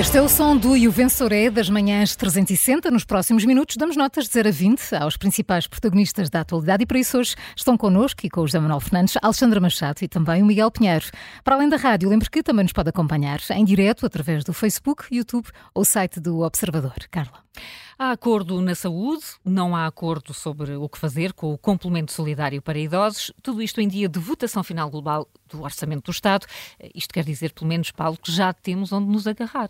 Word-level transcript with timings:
Este 0.00 0.16
é 0.16 0.22
o 0.22 0.30
som 0.30 0.56
do 0.56 0.74
E 0.74 0.88
o 0.88 0.90
Venceré 0.90 1.50
das 1.50 1.68
manhãs 1.68 2.16
360. 2.16 2.90
Nos 2.90 3.04
próximos 3.04 3.44
minutos 3.44 3.76
damos 3.76 3.98
notas 3.98 4.24
de 4.24 4.32
0 4.32 4.48
a 4.48 4.50
20 4.50 4.94
aos 4.94 5.18
principais 5.18 5.66
protagonistas 5.66 6.30
da 6.30 6.40
atualidade 6.40 6.84
e 6.84 6.86
para 6.86 6.98
isso 6.98 7.18
hoje 7.18 7.36
estão 7.54 7.76
connosco 7.76 8.24
e 8.24 8.30
com 8.30 8.40
o 8.40 8.46
José 8.46 8.58
Manuel 8.58 8.80
Fernandes, 8.80 9.18
Alexandra 9.20 9.60
Machado 9.60 9.98
e 10.00 10.08
também 10.08 10.42
o 10.42 10.46
Miguel 10.46 10.70
Pinheiro. 10.70 11.04
Para 11.44 11.56
além 11.56 11.68
da 11.68 11.76
rádio, 11.76 12.08
lembre 12.08 12.30
que 12.30 12.42
também 12.42 12.62
nos 12.62 12.72
pode 12.72 12.88
acompanhar 12.88 13.40
em 13.50 13.62
direto 13.62 14.06
através 14.06 14.42
do 14.42 14.54
Facebook, 14.54 15.04
YouTube 15.14 15.48
ou 15.74 15.84
site 15.84 16.18
do 16.18 16.40
Observador. 16.40 16.94
Carla. 17.10 17.49
Há 17.98 18.12
acordo 18.12 18.60
na 18.62 18.74
saúde, 18.74 19.24
não 19.44 19.76
há 19.76 19.86
acordo 19.86 20.32
sobre 20.32 20.74
o 20.74 20.88
que 20.88 20.98
fazer 20.98 21.32
com 21.34 21.52
o 21.52 21.58
complemento 21.58 22.12
solidário 22.12 22.62
para 22.62 22.78
idosos, 22.78 23.30
tudo 23.42 23.60
isto 23.60 23.80
em 23.80 23.88
dia 23.88 24.08
de 24.08 24.18
votação 24.18 24.64
final 24.64 24.88
global 24.88 25.28
do 25.46 25.62
Orçamento 25.62 26.04
do 26.04 26.10
Estado. 26.10 26.46
Isto 26.94 27.12
quer 27.12 27.24
dizer, 27.24 27.52
pelo 27.52 27.66
menos, 27.66 27.90
Paulo, 27.90 28.16
que 28.16 28.32
já 28.32 28.52
temos 28.52 28.90
onde 28.92 29.10
nos 29.10 29.26
agarrar. 29.26 29.68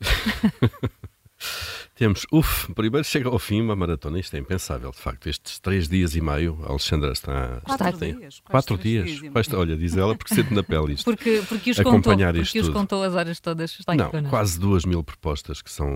Temos, 1.94 2.26
uff, 2.32 2.72
primeiro 2.72 3.04
chega 3.06 3.28
ao 3.28 3.38
fim 3.38 3.60
uma 3.60 3.76
maratona, 3.76 4.18
isto 4.18 4.34
é 4.34 4.38
impensável, 4.38 4.90
de 4.90 4.96
facto. 4.96 5.28
Estes 5.28 5.58
três 5.58 5.88
dias 5.88 6.16
e 6.16 6.22
meio, 6.22 6.58
a 6.64 6.70
Alexandra 6.70 7.12
está. 7.12 7.60
Quatro 7.64 7.88
está, 7.88 8.06
dias. 8.06 8.40
Quatro 8.40 8.78
dias. 8.78 9.20
dias 9.20 9.52
olha, 9.52 9.76
diz 9.76 9.94
ela, 9.94 10.16
porque 10.16 10.34
sente 10.34 10.54
na 10.54 10.62
pele 10.62 10.94
isto. 10.94 11.04
Porque, 11.12 11.42
porque 11.46 11.70
os, 11.70 11.78
acompanhar 11.78 12.32
contou, 12.32 12.44
porque 12.44 12.60
os 12.60 12.68
contou 12.70 13.02
as 13.02 13.14
horas 13.14 13.38
todas. 13.38 13.78
Está 13.78 13.94
Não, 13.94 14.10
quase 14.30 14.58
duas 14.58 14.84
mil 14.84 15.04
propostas 15.04 15.60
que 15.60 15.70
são, 15.70 15.86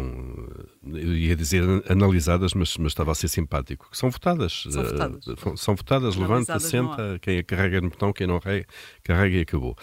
eu 0.84 1.16
ia 1.16 1.34
dizer 1.34 1.62
analisadas, 1.88 2.52
mas, 2.52 2.76
mas 2.76 2.92
estava 2.92 3.12
a 3.12 3.14
ser 3.14 3.28
simpático, 3.28 3.88
que 3.90 3.96
são 3.96 4.10
votadas. 4.10 4.64
São 4.68 4.84
votadas. 4.84 5.26
Uh, 5.26 5.56
são 5.56 5.74
votadas, 5.74 6.16
levanta, 6.16 6.58
senta, 6.60 7.18
quem 7.22 7.42
carrega 7.42 7.80
no 7.80 7.88
botão, 7.88 8.12
quem 8.12 8.26
não 8.26 8.40
carrega 8.40 9.36
e 9.38 9.40
acabou. 9.40 9.76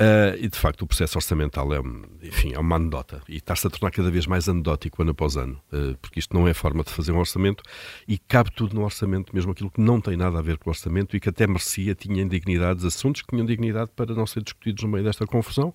Uh, 0.00 0.32
e 0.38 0.48
de 0.48 0.58
facto 0.58 0.80
o 0.80 0.86
processo 0.86 1.18
orçamental 1.18 1.74
é, 1.74 1.78
enfim, 2.22 2.54
é 2.54 2.58
uma 2.58 2.76
anedota 2.76 3.20
e 3.28 3.36
está-se 3.36 3.66
a 3.66 3.70
tornar 3.70 3.90
cada 3.90 4.10
vez 4.10 4.26
mais 4.26 4.48
anedótico 4.48 5.02
ano 5.02 5.10
após 5.10 5.36
ano, 5.36 5.60
uh, 5.70 5.94
porque 6.00 6.18
isto 6.18 6.34
não 6.34 6.48
é 6.48 6.54
forma 6.54 6.82
de 6.82 6.90
fazer 6.90 7.12
um 7.12 7.18
orçamento 7.18 7.62
e 8.08 8.16
cabe 8.16 8.50
tudo 8.50 8.74
no 8.74 8.82
orçamento, 8.82 9.34
mesmo 9.34 9.52
aquilo 9.52 9.70
que 9.70 9.78
não 9.78 10.00
tem 10.00 10.16
nada 10.16 10.38
a 10.38 10.42
ver 10.42 10.56
com 10.56 10.70
o 10.70 10.72
orçamento 10.72 11.14
e 11.14 11.20
que 11.20 11.28
até 11.28 11.46
merecia, 11.46 11.94
tinha 11.94 12.24
dignidades, 12.24 12.82
assuntos 12.82 13.20
que 13.20 13.28
tinham 13.28 13.44
dignidade 13.44 13.90
para 13.94 14.14
não 14.14 14.26
ser 14.26 14.42
discutidos 14.42 14.84
no 14.84 14.88
meio 14.88 15.04
desta 15.04 15.26
confusão. 15.26 15.68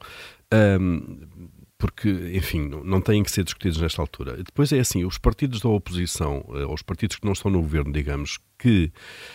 Uh, 0.51 1.27
porque, 1.86 2.09
enfim, 2.33 2.67
não 2.83 3.00
têm 3.00 3.22
que 3.22 3.30
ser 3.30 3.44
discutidos 3.44 3.80
nesta 3.80 4.02
altura. 4.02 4.38
Depois 4.38 4.73
é 4.73 4.80
assim, 4.80 5.05
os 5.05 5.19
partidos 5.19 5.61
da 5.61 5.69
oposição, 5.69 6.44
eh, 6.55 6.66
ou 6.66 6.73
os 6.73 6.81
partidos 6.81 7.17
que 7.17 7.25
não 7.25 7.33
estão 7.33 7.52
no 7.52 7.61
governo, 7.61 7.94
digamos, 7.94 8.39
que 8.58 8.91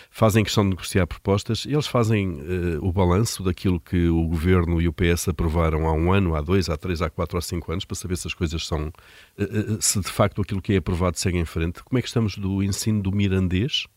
fazem 0.09 0.43
questão 0.43 0.65
de 0.65 0.71
negociar 0.71 1.07
propostas, 1.07 1.65
eles 1.65 1.87
fazem 1.87 2.31
uh, 2.31 2.85
o 2.85 2.91
balanço 2.91 3.41
daquilo 3.41 3.79
que 3.79 4.09
o 4.09 4.27
governo 4.27 4.81
e 4.81 4.87
o 4.89 4.91
PS 4.91 5.29
aprovaram 5.29 5.87
há 5.87 5.93
um 5.93 6.11
ano, 6.11 6.35
há 6.35 6.41
dois, 6.41 6.69
há 6.69 6.75
três, 6.75 7.01
há 7.01 7.09
quatro, 7.09 7.37
há 7.37 7.41
cinco 7.41 7.71
anos, 7.71 7.85
para 7.85 7.95
saber 7.95 8.17
se 8.17 8.27
as 8.27 8.33
coisas 8.33 8.67
são, 8.67 8.91
uh, 9.39 9.77
se 9.79 10.01
de 10.01 10.09
facto 10.09 10.41
aquilo 10.41 10.61
que 10.61 10.73
é 10.73 10.77
aprovado 10.77 11.17
segue 11.17 11.37
em 11.37 11.45
frente. 11.45 11.81
Como 11.81 11.97
é 11.97 12.01
que 12.01 12.09
estamos 12.09 12.37
do 12.37 12.61
ensino 12.61 13.01
do 13.01 13.13
mirandês? 13.13 13.87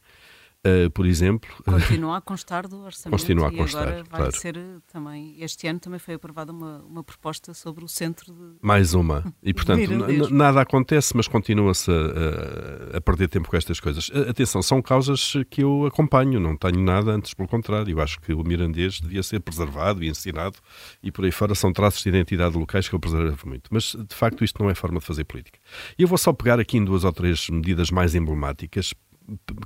Uh, 0.66 0.88
por 0.90 1.04
exemplo. 1.04 1.50
Continua 1.62 2.16
a 2.16 2.20
constar 2.22 2.66
do 2.66 2.80
orçamento. 2.80 3.20
Continua 3.20 3.48
a 3.48 3.52
constar. 3.52 3.82
Agora 3.82 4.04
vai 4.04 4.20
claro. 4.20 4.36
ser 4.36 4.56
também. 4.90 5.36
Este 5.38 5.66
ano 5.66 5.78
também 5.78 5.98
foi 5.98 6.14
aprovada 6.14 6.52
uma, 6.52 6.78
uma 6.84 7.04
proposta 7.04 7.52
sobre 7.52 7.84
o 7.84 7.88
centro 7.88 8.32
de. 8.32 8.56
Mais 8.62 8.94
uma. 8.94 9.22
E 9.42 9.52
portanto, 9.52 9.90
nada 10.30 10.62
acontece, 10.62 11.14
mas 11.14 11.28
continua-se 11.28 11.90
a, 11.90 12.96
a, 12.96 13.00
perder 13.02 13.28
tempo 13.28 13.50
com 13.50 13.56
estas 13.56 13.78
coisas. 13.78 14.10
Atenção, 14.28 14.62
são 14.62 14.80
causas 14.80 15.34
que 15.50 15.62
eu 15.62 15.84
acompanho, 15.84 16.40
não 16.40 16.56
tenho 16.56 16.80
nada 16.80 17.10
antes, 17.10 17.34
pelo 17.34 17.48
contrário. 17.48 17.90
Eu 17.90 18.00
acho 18.00 18.18
que 18.20 18.32
o 18.32 18.42
mirandês 18.42 19.00
devia 19.00 19.22
ser 19.22 19.40
preservado 19.40 20.02
e 20.02 20.08
ensinado 20.08 20.56
e 21.02 21.12
por 21.12 21.26
aí 21.26 21.30
fora 21.30 21.54
são 21.54 21.74
traços 21.74 22.02
de 22.02 22.08
identidade 22.08 22.56
locais 22.56 22.88
que 22.88 22.94
eu 22.94 23.00
preservo 23.00 23.46
muito. 23.46 23.68
Mas 23.70 23.94
de 23.94 24.14
facto 24.14 24.42
isto 24.42 24.62
não 24.62 24.70
é 24.70 24.74
forma 24.74 24.98
de 24.98 25.04
fazer 25.04 25.24
política. 25.24 25.58
E 25.98 26.02
eu 26.02 26.08
vou 26.08 26.16
só 26.16 26.32
pegar 26.32 26.58
aqui 26.58 26.78
em 26.78 26.84
duas 26.84 27.04
ou 27.04 27.12
três 27.12 27.50
medidas 27.50 27.90
mais 27.90 28.14
emblemáticas 28.14 28.94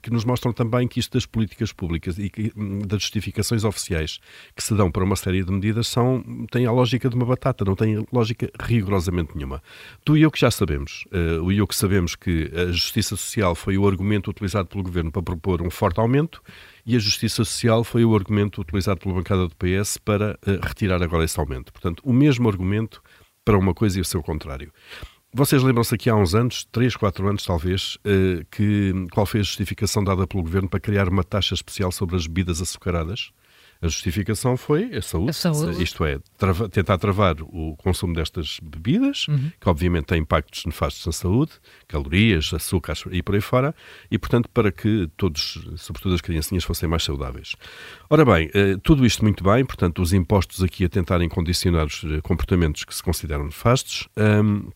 que 0.02 0.10
nos 0.10 0.24
mostram 0.24 0.52
também 0.52 0.86
que 0.86 1.00
isto 1.00 1.14
das 1.14 1.26
políticas 1.26 1.72
públicas 1.72 2.18
e 2.18 2.30
que, 2.30 2.52
hum, 2.56 2.80
das 2.80 3.02
justificações 3.02 3.64
oficiais 3.64 4.18
que 4.54 4.62
se 4.62 4.74
dão 4.74 4.90
para 4.90 5.04
uma 5.04 5.16
série 5.16 5.42
de 5.42 5.50
medidas 5.50 5.88
são, 5.88 6.22
têm 6.50 6.66
a 6.66 6.72
lógica 6.72 7.08
de 7.08 7.16
uma 7.16 7.26
batata, 7.26 7.64
não 7.64 7.74
têm 7.74 8.06
lógica 8.12 8.50
rigorosamente 8.60 9.34
nenhuma. 9.34 9.62
Tu 10.04 10.16
e 10.16 10.22
eu 10.22 10.30
que 10.30 10.40
já 10.40 10.50
sabemos, 10.50 11.04
uh, 11.12 11.42
o 11.42 11.52
e 11.52 11.58
eu 11.58 11.66
que 11.66 11.74
sabemos 11.74 12.14
que 12.14 12.50
a 12.54 12.70
justiça 12.70 13.16
social 13.16 13.54
foi 13.54 13.76
o 13.76 13.86
argumento 13.86 14.30
utilizado 14.30 14.68
pelo 14.68 14.84
governo 14.84 15.10
para 15.10 15.22
propor 15.22 15.60
um 15.62 15.70
forte 15.70 15.98
aumento 15.98 16.42
e 16.86 16.94
a 16.96 16.98
justiça 16.98 17.44
social 17.44 17.82
foi 17.82 18.04
o 18.04 18.14
argumento 18.14 18.60
utilizado 18.60 19.00
pela 19.00 19.14
bancada 19.14 19.48
do 19.48 19.54
PS 19.56 19.98
para 19.98 20.38
uh, 20.46 20.66
retirar 20.66 21.02
agora 21.02 21.24
esse 21.24 21.38
aumento. 21.38 21.72
Portanto, 21.72 22.02
o 22.04 22.12
mesmo 22.12 22.48
argumento 22.48 23.02
para 23.44 23.58
uma 23.58 23.72
coisa 23.74 23.98
e 23.98 24.02
o 24.02 24.04
seu 24.04 24.22
contrário. 24.22 24.70
Vocês 25.32 25.62
lembram-se 25.62 25.94
aqui 25.94 26.08
há 26.08 26.16
uns 26.16 26.34
anos, 26.34 26.64
3, 26.72 26.96
4 26.96 27.28
anos 27.28 27.44
talvez, 27.44 27.98
eh, 28.04 28.44
que 28.50 28.92
qual 29.12 29.26
foi 29.26 29.40
a 29.40 29.42
justificação 29.42 30.02
dada 30.02 30.26
pelo 30.26 30.42
governo 30.42 30.68
para 30.68 30.80
criar 30.80 31.08
uma 31.08 31.22
taxa 31.22 31.54
especial 31.54 31.92
sobre 31.92 32.16
as 32.16 32.26
bebidas 32.26 32.62
açucaradas? 32.62 33.30
A 33.80 33.86
justificação 33.86 34.56
foi 34.56 34.96
a 34.96 35.00
saúde, 35.00 35.30
a 35.30 35.32
saúde. 35.32 35.80
isto 35.80 36.04
é, 36.04 36.18
trava, 36.36 36.68
tentar 36.68 36.98
travar 36.98 37.36
o 37.42 37.76
consumo 37.76 38.12
destas 38.12 38.58
bebidas, 38.60 39.28
uhum. 39.28 39.52
que 39.60 39.68
obviamente 39.68 40.06
têm 40.06 40.22
impactos 40.22 40.64
nefastos 40.66 41.06
na 41.06 41.12
saúde, 41.12 41.52
calorias, 41.86 42.52
açúcares 42.52 43.04
e 43.12 43.22
por 43.22 43.36
aí 43.36 43.40
fora, 43.40 43.72
e 44.10 44.18
portanto 44.18 44.48
para 44.48 44.72
que 44.72 45.08
todos, 45.16 45.64
sobretudo 45.76 46.16
as 46.16 46.20
criancinhas, 46.20 46.64
fossem 46.64 46.88
mais 46.88 47.04
saudáveis. 47.04 47.54
Ora 48.10 48.24
bem, 48.24 48.50
eh, 48.52 48.76
tudo 48.82 49.06
isto 49.06 49.22
muito 49.22 49.44
bem, 49.44 49.64
portanto 49.64 50.02
os 50.02 50.12
impostos 50.12 50.60
aqui 50.60 50.84
a 50.84 50.88
tentarem 50.88 51.28
condicionar 51.28 51.86
os 51.86 52.02
eh, 52.02 52.20
comportamentos 52.20 52.82
que 52.84 52.92
se 52.92 53.02
consideram 53.02 53.44
nefastos. 53.44 54.08
Um, 54.16 54.72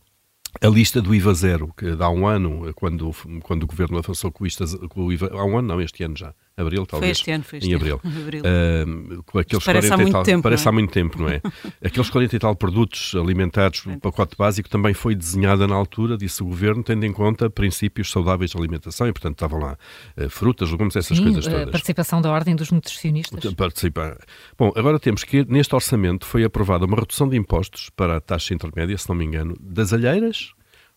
a 0.61 0.67
lista 0.67 1.01
do 1.01 1.13
IVA 1.13 1.33
zero, 1.33 1.73
que 1.75 1.85
há 1.99 2.09
um 2.09 2.27
ano, 2.27 2.73
quando, 2.75 3.11
quando 3.43 3.63
o 3.63 3.67
governo 3.67 3.97
avançou 3.97 4.31
com, 4.31 4.45
isto, 4.45 4.87
com 4.89 5.05
o 5.05 5.11
IVA, 5.11 5.29
há 5.33 5.45
um 5.45 5.57
ano, 5.57 5.67
não, 5.67 5.81
este 5.81 6.03
ano 6.03 6.15
já, 6.15 6.33
abril, 6.57 6.85
talvez. 6.85 7.19
Foi 7.19 7.21
este 7.21 7.31
ano, 7.31 7.43
foi 7.43 7.59
este 7.59 7.71
em 7.71 7.75
abril. 7.75 7.99
abril. 8.05 8.43
Uh, 8.43 9.39
aqueles 9.39 9.63
parece 9.63 9.87
40 9.87 9.93
há 9.93 9.97
muito 9.97 10.11
tal, 10.11 10.23
tempo. 10.23 10.43
Parece 10.43 10.67
é? 10.67 10.69
há 10.69 10.71
muito 10.71 10.91
tempo, 10.91 11.21
não 11.21 11.29
é? 11.29 11.41
aqueles 11.83 12.09
40 12.09 12.35
e 12.35 12.39
tal 12.39 12.55
produtos 12.55 13.13
alimentares, 13.15 13.85
o 13.85 13.99
pacote 13.99 14.35
básico 14.37 14.69
também 14.69 14.93
foi 14.93 15.15
desenhado 15.15 15.67
na 15.67 15.75
altura, 15.75 16.17
disse 16.17 16.43
o 16.43 16.45
governo, 16.45 16.83
tendo 16.83 17.05
em 17.05 17.13
conta 17.13 17.49
princípios 17.49 18.11
saudáveis 18.11 18.51
de 18.51 18.57
alimentação 18.57 19.07
e, 19.07 19.13
portanto, 19.13 19.35
estavam 19.35 19.59
lá 19.59 19.77
uh, 20.17 20.29
frutas, 20.29 20.71
legumes, 20.71 20.95
essas 20.95 21.17
Sim, 21.17 21.23
coisas 21.23 21.45
todas. 21.45 21.67
A 21.67 21.71
participação 21.71 22.21
da 22.21 22.31
Ordem 22.31 22.55
dos 22.55 22.71
Nutricionistas. 22.71 23.53
Participar. 23.53 24.17
Bom, 24.57 24.71
agora 24.75 24.99
temos 24.99 25.23
que, 25.23 25.45
neste 25.45 25.73
orçamento, 25.73 26.25
foi 26.25 26.43
aprovada 26.43 26.85
uma 26.85 26.97
redução 26.97 27.27
de 27.27 27.37
impostos 27.37 27.89
para 27.95 28.17
a 28.17 28.21
taxa 28.21 28.53
intermédia, 28.53 28.97
se 28.97 29.07
não 29.09 29.15
me 29.15 29.25
engano, 29.25 29.55
das 29.59 29.93
alheiras 29.93 30.53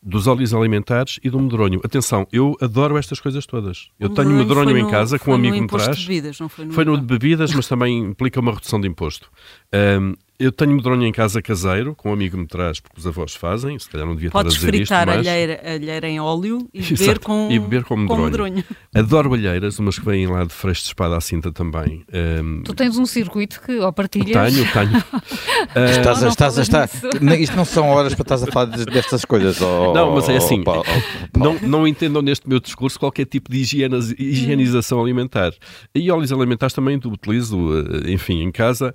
dos 0.07 0.29
óleos 0.29 0.55
alimentares 0.55 1.19
e 1.23 1.29
do 1.29 1.41
medronho. 1.41 1.81
Atenção, 1.83 2.29
eu 2.33 2.57
adoro 2.61 2.97
estas 2.97 3.19
coisas 3.19 3.45
todas. 3.45 3.91
Eu 3.99 4.09
tenho 4.11 4.31
medronho 4.31 4.79
em 4.79 4.89
casa, 4.89 5.19
que 5.19 5.29
um 5.29 5.35
amigo 5.35 5.61
me 5.61 5.67
traz. 5.67 5.99
Bebidas, 5.99 6.39
não 6.39 6.49
foi 6.49 6.65
no, 6.65 6.73
foi 6.73 6.85
no 6.85 6.97
de 6.97 7.05
bebidas, 7.05 7.53
mas 7.53 7.67
também 7.67 7.99
implica 7.99 8.39
uma 8.39 8.53
redução 8.53 8.81
de 8.81 8.87
imposto. 8.87 9.29
Um, 9.75 10.15
eu 10.39 10.53
tenho 10.53 10.73
medronho 10.73 11.05
em 11.05 11.13
casa 11.13 11.41
caseiro, 11.41 11.95
com 11.95 12.11
um 12.11 12.13
amigo 12.13 12.37
me 12.37 12.47
traz, 12.47 12.79
porque 12.79 12.99
os 12.99 13.07
avós 13.07 13.35
fazem, 13.35 13.79
se 13.79 13.89
calhar 13.89 14.07
não 14.07 14.15
devia 14.15 14.31
Podes 14.31 14.55
estar 14.55 14.69
a 14.69 14.71
dizer 14.71 14.83
isto, 14.83 14.95
fritar 14.95 15.07
mas... 15.07 15.27
alheira, 15.27 15.61
alheira 15.65 16.09
em 16.09 16.21
óleo 16.21 16.69
e 16.73 16.83
beber, 16.95 17.19
com, 17.19 17.49
e 17.51 17.59
beber 17.59 17.85
com 17.85 17.97
medronho. 17.97 18.21
com 18.21 18.25
medronho. 18.27 18.65
Adoro 18.95 19.35
alheiras, 19.35 19.79
umas 19.79 19.99
que 19.99 20.05
vêm 20.05 20.27
lá 20.27 20.45
de 20.45 20.53
freixo 20.53 20.83
de 20.83 20.89
espada 20.89 21.17
à 21.17 21.21
cinta 21.21 21.51
também. 21.51 22.05
Um... 22.43 22.63
Tu 22.63 22.75
tens 22.75 22.99
um 22.99 23.07
circuito 23.07 23.61
que 23.63 23.79
ou 23.79 23.93
partilhas... 23.93 24.53
Tenho, 24.53 24.67
tenho. 24.73 24.99
uh... 24.99 25.91
Estás, 25.91 26.23
a, 26.23 26.29
estás 26.29 26.59
a 26.59 26.63
estar... 26.63 26.91
Isto 27.39 27.57
não 27.57 27.65
são 27.65 27.89
horas 27.89 28.15
para 28.15 28.23
estás 28.23 28.43
a 28.43 28.47
falar 28.47 28.67
destas 28.67 29.25
coisas. 29.25 29.61
Oh, 29.61 29.93
não, 29.95 30.15
mas 30.15 30.29
é 30.29 30.37
assim, 30.37 30.63
oh, 30.67 30.83
oh, 30.83 31.39
não, 31.39 31.55
não 31.61 31.89
entendam 31.89 32.21
neste 32.21 32.49
meu 32.49 32.61
discurso 32.61 32.99
qualquer 32.99 33.25
tipo 33.25 33.51
de 33.51 33.59
higienização 33.59 35.01
alimentar. 35.01 35.53
E 35.95 36.11
óleos 36.11 36.33
alimentares 36.33 36.75
também 36.75 37.01
utilizo, 37.07 37.57
eh, 37.79 38.13
enfim, 38.13 38.43
em 38.43 38.51
casa 38.51 38.93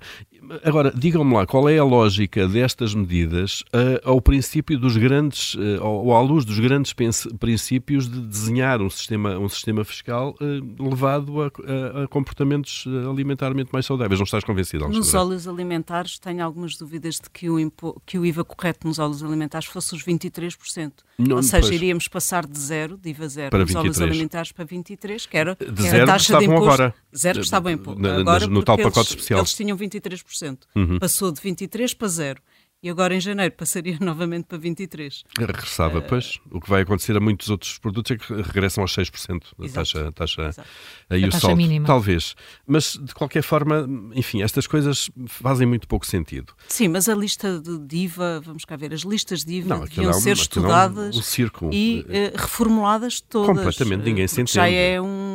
Agora, 0.64 0.92
digam-me 0.94 1.34
lá, 1.34 1.46
qual 1.46 1.68
é 1.68 1.78
a 1.78 1.84
lógica 1.84 2.48
destas 2.48 2.94
medidas 2.94 3.60
uh, 3.72 4.00
ao 4.02 4.20
princípio 4.20 4.78
dos 4.78 4.96
grandes, 4.96 5.54
uh, 5.54 5.82
ou 5.82 6.14
à 6.14 6.20
luz 6.20 6.44
dos 6.44 6.58
grandes 6.58 6.92
princípios 7.38 8.08
de 8.08 8.20
desenhar 8.20 8.82
um 8.82 8.90
sistema, 8.90 9.38
um 9.38 9.48
sistema 9.48 9.84
fiscal 9.84 10.34
uh, 10.40 10.88
levado 10.88 11.42
a, 11.42 11.46
a, 11.46 12.04
a, 12.04 12.08
comportamentos 12.08 12.84
alimentarmente 13.08 13.70
mais 13.72 13.86
saudáveis? 13.86 14.18
Não 14.18 14.24
estás 14.24 14.42
convencido, 14.44 14.84
Alexandre? 14.84 15.06
Nos 15.06 15.14
óleos 15.14 15.48
alimentares, 15.48 16.18
tenho 16.18 16.44
algumas 16.44 16.76
dúvidas 16.76 17.16
de 17.16 17.30
que 17.30 17.48
o, 17.48 17.58
impo, 17.58 18.00
que 18.04 18.18
o 18.18 18.26
IVA 18.26 18.44
correto 18.44 18.86
nos 18.86 18.98
óleos 18.98 19.22
alimentares 19.22 19.68
fosse 19.68 19.94
os 19.94 20.02
23%. 20.02 20.92
Não, 21.18 21.36
ou 21.36 21.42
seja, 21.42 21.60
pois. 21.60 21.74
iríamos 21.74 22.08
passar 22.08 22.46
de 22.46 22.58
zero, 22.58 22.96
de 22.96 23.10
IVA 23.10 23.28
zero, 23.28 23.50
para 23.50 23.60
nos 23.60 23.68
23. 23.68 23.96
óleos 23.96 24.10
alimentares 24.10 24.52
para 24.52 24.64
23, 24.64 25.26
que 25.26 25.36
era, 25.36 25.54
de 25.54 25.82
que 25.82 25.86
era 25.86 26.02
a 26.02 26.06
taxa 26.06 26.38
de 26.38 26.44
imposto. 26.44 26.64
Agora. 26.64 26.94
Zero 27.14 27.38
que 27.38 27.44
estavam 27.44 27.70
em 27.70 27.74
agora 27.74 28.46
no 28.46 28.62
tal 28.62 28.76
pacote 28.76 28.98
eles, 28.98 29.08
especial. 29.10 29.40
Eles 29.40 29.52
tinham 29.52 29.76
23%. 29.76 30.31
Uhum. 30.74 30.98
Passou 30.98 31.30
de 31.32 31.40
23 31.40 31.94
para 31.94 32.08
zero. 32.08 32.42
e 32.82 32.90
agora 32.90 33.14
em 33.14 33.20
janeiro 33.20 33.54
passaria 33.56 33.96
novamente 34.00 34.46
para 34.46 34.58
23%. 34.58 35.22
Regressava, 35.38 35.98
uh, 35.98 36.02
pois. 36.02 36.40
O 36.50 36.60
que 36.60 36.68
vai 36.68 36.82
acontecer 36.82 37.16
a 37.16 37.20
muitos 37.20 37.48
outros 37.48 37.78
produtos 37.78 38.10
é 38.10 38.16
que 38.16 38.34
regressam 38.42 38.82
aos 38.82 38.92
6% 38.96 39.42
da 39.56 39.68
taxa, 39.68 40.12
taxa, 40.12 40.64
aí 41.08 41.22
a 41.22 41.28
o 41.28 41.30
taxa 41.30 41.46
saldo. 41.46 41.56
Mínima. 41.56 41.86
Talvez. 41.86 42.34
Mas, 42.66 42.98
de 43.00 43.14
qualquer 43.14 43.42
forma, 43.42 43.88
enfim, 44.14 44.42
estas 44.42 44.66
coisas 44.66 45.08
fazem 45.28 45.66
muito 45.66 45.86
pouco 45.86 46.04
sentido. 46.04 46.52
Sim, 46.68 46.88
mas 46.88 47.08
a 47.08 47.14
lista 47.14 47.60
de 47.60 47.78
DIVA, 47.78 48.40
vamos 48.40 48.64
cá 48.64 48.74
ver, 48.74 48.92
as 48.92 49.02
listas 49.02 49.44
de 49.44 49.54
IVA 49.54 49.68
não, 49.68 49.84
deviam 49.84 50.10
é 50.10 50.16
um, 50.16 50.20
ser 50.20 50.32
estudadas 50.32 51.14
é 51.14 51.42
um, 51.64 51.68
um 51.68 51.72
e 51.72 52.00
uh, 52.00 52.36
reformuladas 52.36 53.20
todas. 53.20 53.56
Completamente, 53.56 54.02
ninguém 54.02 54.26
se 54.26 54.40
entende. 54.40 54.54
Já 54.54 54.68
é 54.68 55.00
um, 55.00 55.31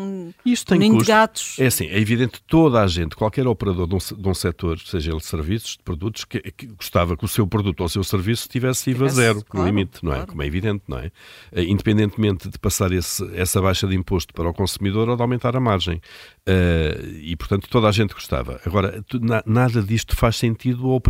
Isto 0.52 0.78
tem 0.78 0.92
um 0.92 0.96
custo. 0.96 1.08
gatos. 1.08 1.56
É 1.60 1.68
assim, 1.68 1.88
é 1.88 2.00
evidente 2.00 2.42
toda 2.48 2.82
a 2.82 2.88
gente, 2.88 3.16
qualquer 3.16 3.46
operador 3.46 3.88
de 3.88 3.96
um, 3.96 3.98
de 3.98 4.30
um 4.30 4.34
setor, 4.34 4.80
seja 4.80 5.12
ele 5.12 5.20
de 5.20 5.26
serviços, 5.26 5.72
de 5.72 5.84
produtos, 5.84 6.24
que, 6.24 6.40
que 6.40 6.68
gostava 6.68 7.18
que 7.18 7.26
o 7.26 7.28
seu 7.28 7.46
produto 7.46 7.82
ou 7.82 7.86
o 7.86 7.90
seu 7.90 8.04
serviço 8.04 8.48
tivesse 8.48 8.92
IVA 8.92 9.10
zero, 9.10 9.44
claro, 9.44 9.70
no 9.70 9.70
limite, 9.70 10.04
não 10.04 10.12
é? 10.12 10.16
Claro. 10.16 10.32
Como 10.32 10.44
é 10.44 10.48
evidente, 10.48 10.84
não 10.88 11.00
é? 11.00 11.12
Eh, 11.52 11.64
independentemente 11.64 12.50
de 12.50 12.58
passar 12.58 12.92
esse, 12.92 13.24
essa 13.36 13.62
baixa 13.62 13.88
de 13.88 13.96
imposto 13.96 14.34
para 14.34 14.50
o 14.50 14.54
consumidor 14.54 15.10
ou 15.10 15.16
de 15.16 15.22
aumentar 15.22 15.56
a 15.56 15.60
margem. 15.60 16.02
Uh, 16.48 17.06
e, 17.20 17.36
portanto, 17.36 17.68
toda 17.70 17.90
a 17.90 17.92
gente 17.92 18.14
gostava. 18.14 18.62
Agora, 18.66 19.04
tu, 19.06 19.20
na, 19.20 19.44
nada 19.46 19.82
disto 19.82 20.16
faz 20.16 20.38
sentido 20.38 20.90
ao, 20.90 21.02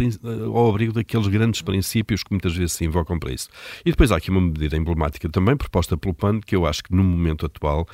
ao 0.55 0.69
abrigo 0.69 0.93
daqueles 0.93 1.27
grandes 1.27 1.61
princípios 1.61 2.23
que 2.23 2.31
muitas 2.31 2.55
vezes 2.55 2.73
se 2.73 2.85
invocam 2.85 3.19
para 3.19 3.31
isso. 3.31 3.47
E 3.85 3.91
depois 3.91 4.11
há 4.11 4.17
aqui 4.17 4.31
uma 4.31 4.41
medida 4.41 4.75
emblemática 4.75 5.29
também, 5.29 5.55
proposta 5.55 5.95
pelo 5.95 6.15
PAN, 6.15 6.39
que 6.39 6.55
eu 6.55 6.65
acho 6.65 6.83
que 6.83 6.91
no 6.91 7.03
momento 7.03 7.45
atual 7.45 7.87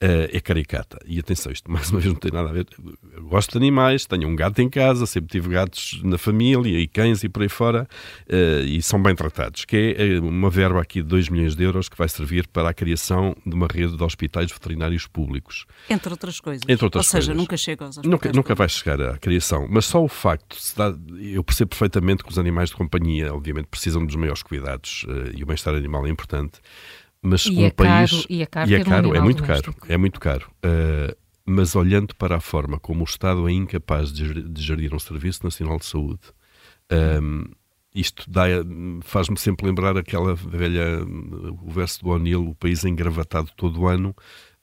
Uh, 0.00 0.30
é 0.32 0.40
caricata. 0.40 0.96
E 1.04 1.18
atenção, 1.18 1.50
isto 1.50 1.68
mais 1.68 1.90
uma 1.90 1.98
vez 1.98 2.12
não 2.12 2.20
tem 2.20 2.30
nada 2.30 2.50
a 2.50 2.52
ver. 2.52 2.68
Eu 3.16 3.24
gosto 3.24 3.50
de 3.50 3.58
animais, 3.58 4.06
tenho 4.06 4.28
um 4.28 4.36
gato 4.36 4.60
em 4.60 4.70
casa, 4.70 5.04
sempre 5.06 5.28
tive 5.28 5.48
gatos 5.48 6.00
na 6.04 6.16
família 6.16 6.78
e 6.78 6.86
cães 6.86 7.24
e 7.24 7.28
por 7.28 7.42
aí 7.42 7.48
fora, 7.48 7.88
uh, 8.30 8.64
e 8.64 8.80
são 8.80 9.02
bem 9.02 9.16
tratados. 9.16 9.64
Que 9.64 9.96
é 9.98 10.06
eh, 10.06 10.20
uma 10.20 10.50
verba 10.50 10.80
aqui 10.80 11.02
de 11.02 11.08
2 11.08 11.28
milhões 11.30 11.56
de 11.56 11.64
euros 11.64 11.88
que 11.88 11.98
vai 11.98 12.08
servir 12.08 12.46
para 12.46 12.68
a 12.68 12.74
criação 12.74 13.34
de 13.44 13.52
uma 13.52 13.66
rede 13.66 13.96
de 13.96 14.04
hospitais 14.04 14.52
veterinários 14.52 15.08
públicos. 15.08 15.66
Entre 15.90 16.12
outras 16.12 16.38
coisas. 16.38 16.62
Entre 16.68 16.84
outras 16.84 17.04
Ou 17.04 17.10
coisas. 17.10 17.26
seja, 17.26 17.34
nunca 17.36 17.56
chega 17.56 17.84
aos 17.84 17.98
hospitais. 17.98 18.10
Nunca, 18.12 18.32
nunca 18.32 18.54
vai 18.54 18.68
chegar 18.68 19.00
à 19.02 19.18
criação. 19.18 19.66
Mas 19.68 19.86
só 19.86 20.00
o 20.00 20.08
facto, 20.08 20.56
dá, 20.76 20.94
eu 21.20 21.42
percebo 21.42 21.70
perfeitamente 21.70 22.22
que 22.22 22.30
os 22.30 22.38
animais 22.38 22.70
de 22.70 22.76
companhia, 22.76 23.34
obviamente, 23.34 23.66
precisam 23.66 24.06
dos 24.06 24.14
maiores 24.14 24.44
cuidados 24.44 25.04
uh, 25.08 25.36
e 25.36 25.42
o 25.42 25.46
bem-estar 25.46 25.74
animal 25.74 26.06
é 26.06 26.08
importante 26.08 26.60
mas 27.22 27.46
e 27.46 27.50
um 27.52 27.64
é 27.64 27.70
país 27.70 28.10
caro, 28.10 28.24
e 28.28 28.42
é 28.42 28.46
caro, 28.46 28.70
e 28.70 28.74
é, 28.74 28.84
caro, 28.84 29.08
um 29.10 29.14
é 29.14 29.20
muito 29.20 29.42
doméstico. 29.42 29.80
caro, 29.80 29.92
é 29.92 29.96
muito 29.96 30.20
caro. 30.20 30.50
Uh, 30.64 31.16
mas 31.44 31.74
olhando 31.74 32.14
para 32.14 32.36
a 32.36 32.40
forma 32.40 32.78
como 32.78 33.00
o 33.00 33.04
Estado 33.04 33.48
é 33.48 33.52
incapaz 33.52 34.12
de 34.12 34.62
gerir 34.62 34.94
um 34.94 34.98
Serviço 34.98 35.42
Nacional 35.42 35.78
de 35.78 35.86
Saúde, 35.86 36.20
um, 37.22 37.44
isto 37.94 38.26
faz-me 39.02 39.38
sempre 39.38 39.66
lembrar 39.66 39.96
aquela 39.96 40.34
velha, 40.34 41.02
o 41.62 41.70
verso 41.70 42.04
do 42.04 42.10
O'Neill, 42.10 42.50
o 42.50 42.54
país 42.54 42.84
engravatado 42.84 43.50
todo 43.56 43.80
o 43.80 43.88
ano 43.88 44.10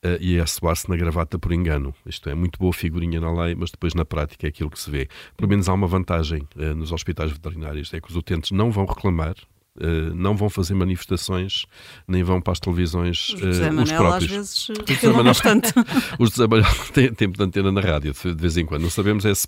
uh, 0.05 0.17
e 0.21 0.37
é 0.37 0.41
assoar-se 0.41 0.87
na 0.89 0.95
gravata 0.95 1.37
por 1.39 1.51
engano. 1.51 1.93
Isto 2.05 2.29
é 2.29 2.35
muito 2.35 2.59
boa 2.59 2.71
figurinha 2.71 3.19
na 3.19 3.31
lei, 3.31 3.55
mas 3.55 3.71
depois 3.71 3.93
na 3.93 4.05
prática 4.05 4.47
é 4.47 4.49
aquilo 4.49 4.69
que 4.69 4.79
se 4.79 4.89
vê. 4.89 5.09
Pelo 5.35 5.49
menos 5.49 5.67
há 5.67 5.73
uma 5.73 5.87
vantagem 5.87 6.47
uh, 6.55 6.75
nos 6.75 6.91
hospitais 6.91 7.31
veterinários, 7.31 7.93
é 7.93 7.99
que 7.99 8.09
os 8.09 8.15
utentes 8.15 8.51
não 8.51 8.71
vão 8.71 8.85
reclamar, 8.85 9.35
Uh, 9.77 10.15
não 10.15 10.37
vão 10.37 10.49
fazer 10.49 10.73
manifestações, 10.73 11.65
nem 12.07 12.23
vão 12.23 12.39
para 12.39 12.53
as 12.53 12.59
televisões 12.61 13.29
uh, 13.33 13.37
José 13.37 13.69
os 13.71 13.91
próprios. 13.91 14.23
às 14.23 14.29
vezes 14.29 14.67
filmam 14.99 15.23
bastante. 15.23 15.73
os 16.17 16.29
José 16.29 16.47
Manuel 16.47 16.71
têm 16.93 17.13
tempo 17.13 17.37
de 17.37 17.43
antena 17.43 17.71
na 17.73 17.81
rádio, 17.81 18.13
de 18.13 18.33
vez 18.35 18.55
em 18.55 18.65
quando. 18.65 18.83
Não 18.83 18.89
sabemos 18.89 19.25
é 19.25 19.33
se, 19.35 19.47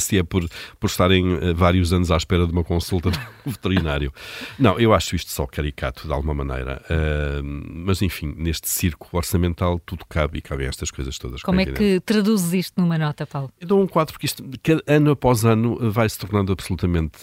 se, 0.00 0.18
é 0.18 0.22
por, 0.22 0.48
por 0.80 0.86
estarem 0.86 1.34
eh, 1.34 1.52
vários 1.52 1.92
anos 1.92 2.10
à 2.10 2.16
espera 2.16 2.46
de 2.46 2.52
uma 2.52 2.64
consulta 2.64 3.10
do 3.10 3.18
veterinário. 3.44 4.12
Não, 4.58 4.78
eu 4.78 4.94
acho 4.94 5.14
isto 5.14 5.30
só 5.30 5.46
caricato, 5.46 6.06
de 6.06 6.12
alguma 6.12 6.32
maneira. 6.32 6.82
Uh, 6.88 7.42
mas, 7.42 8.00
enfim, 8.00 8.34
neste 8.36 8.68
circo 8.68 9.08
orçamental 9.12 9.78
tudo 9.78 10.06
cabe 10.08 10.38
e 10.38 10.40
cabem 10.40 10.66
estas 10.66 10.90
coisas 10.90 11.18
todas. 11.18 11.42
Como 11.42 11.60
é, 11.60 11.64
é 11.64 11.66
que 11.66 12.00
traduzes 12.00 12.52
isto 12.54 12.80
numa 12.80 12.96
nota, 12.96 13.26
Paulo? 13.26 13.52
Eu 13.60 13.66
dou 13.66 13.82
um 13.82 13.86
quadro, 13.86 14.14
porque 14.14 14.26
isto, 14.26 14.42
ano 14.86 15.10
após 15.10 15.44
ano, 15.44 15.90
vai 15.90 16.08
se 16.08 16.18
tornando 16.18 16.50
absolutamente 16.52 17.18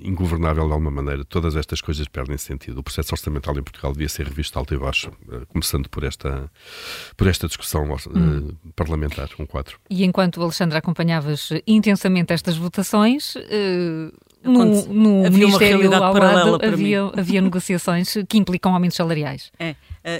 ingovernável 0.00 0.67
de 0.68 0.72
alguma 0.72 0.90
maneira, 0.90 1.24
todas 1.24 1.56
estas 1.56 1.80
coisas 1.80 2.06
perdem 2.06 2.36
sentido. 2.36 2.78
O 2.78 2.82
processo 2.82 3.14
orçamental 3.14 3.56
em 3.58 3.62
Portugal 3.62 3.92
devia 3.92 4.08
ser 4.08 4.26
revisto 4.26 4.58
alto 4.58 4.74
e 4.74 4.78
baixo, 4.78 5.10
eh, 5.32 5.42
começando 5.48 5.88
por 5.88 6.04
esta, 6.04 6.50
por 7.16 7.26
esta 7.26 7.46
discussão 7.46 7.84
hum. 7.84 8.48
uh, 8.48 8.72
parlamentar, 8.76 9.28
um 9.38 9.46
quadro. 9.46 9.78
E 9.90 10.04
enquanto, 10.04 10.40
Alexandre, 10.42 10.78
acompanhavas 10.78 11.50
intensamente 11.66 12.32
estas 12.32 12.56
votações, 12.56 13.34
uh, 13.36 14.12
no, 14.42 14.64
no 14.86 15.26
havia 15.26 15.46
Ministério 15.46 15.94
ao 15.94 16.14
lado 16.14 16.58
havia, 16.64 17.10
havia 17.16 17.40
negociações 17.40 18.14
que 18.28 18.38
implicam 18.38 18.72
aumentos 18.72 18.96
salariais. 18.96 19.50
É, 19.58 19.74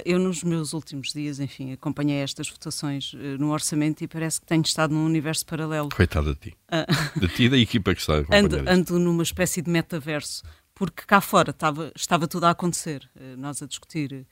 eu 0.05 0.19
nos 0.19 0.43
meus 0.43 0.73
últimos 0.73 1.13
dias, 1.13 1.39
enfim, 1.39 1.71
acompanhei 1.71 2.17
estas 2.17 2.49
votações 2.49 3.13
no 3.39 3.51
orçamento 3.51 4.03
e 4.03 4.07
parece 4.07 4.39
que 4.39 4.45
tenho 4.45 4.61
estado 4.61 4.93
num 4.93 5.05
universo 5.05 5.45
paralelo. 5.45 5.89
Coitada 5.89 6.33
de 6.33 6.39
ti. 6.39 6.57
Uh, 6.71 7.19
de 7.19 7.27
ti 7.27 7.43
e 7.43 7.49
da 7.49 7.57
equipa 7.57 7.93
que 7.95 8.01
está 8.01 8.19
a 8.19 8.23
ando, 8.37 8.57
ando 8.67 8.99
numa 8.99 9.23
espécie 9.23 9.61
de 9.61 9.69
metaverso, 9.69 10.43
porque 10.75 11.03
cá 11.05 11.21
fora 11.21 11.51
estava, 11.51 11.91
estava 11.95 12.27
tudo 12.27 12.45
a 12.45 12.51
acontecer, 12.51 13.09
nós 13.37 13.61
a 13.61 13.65
discutir 13.65 14.25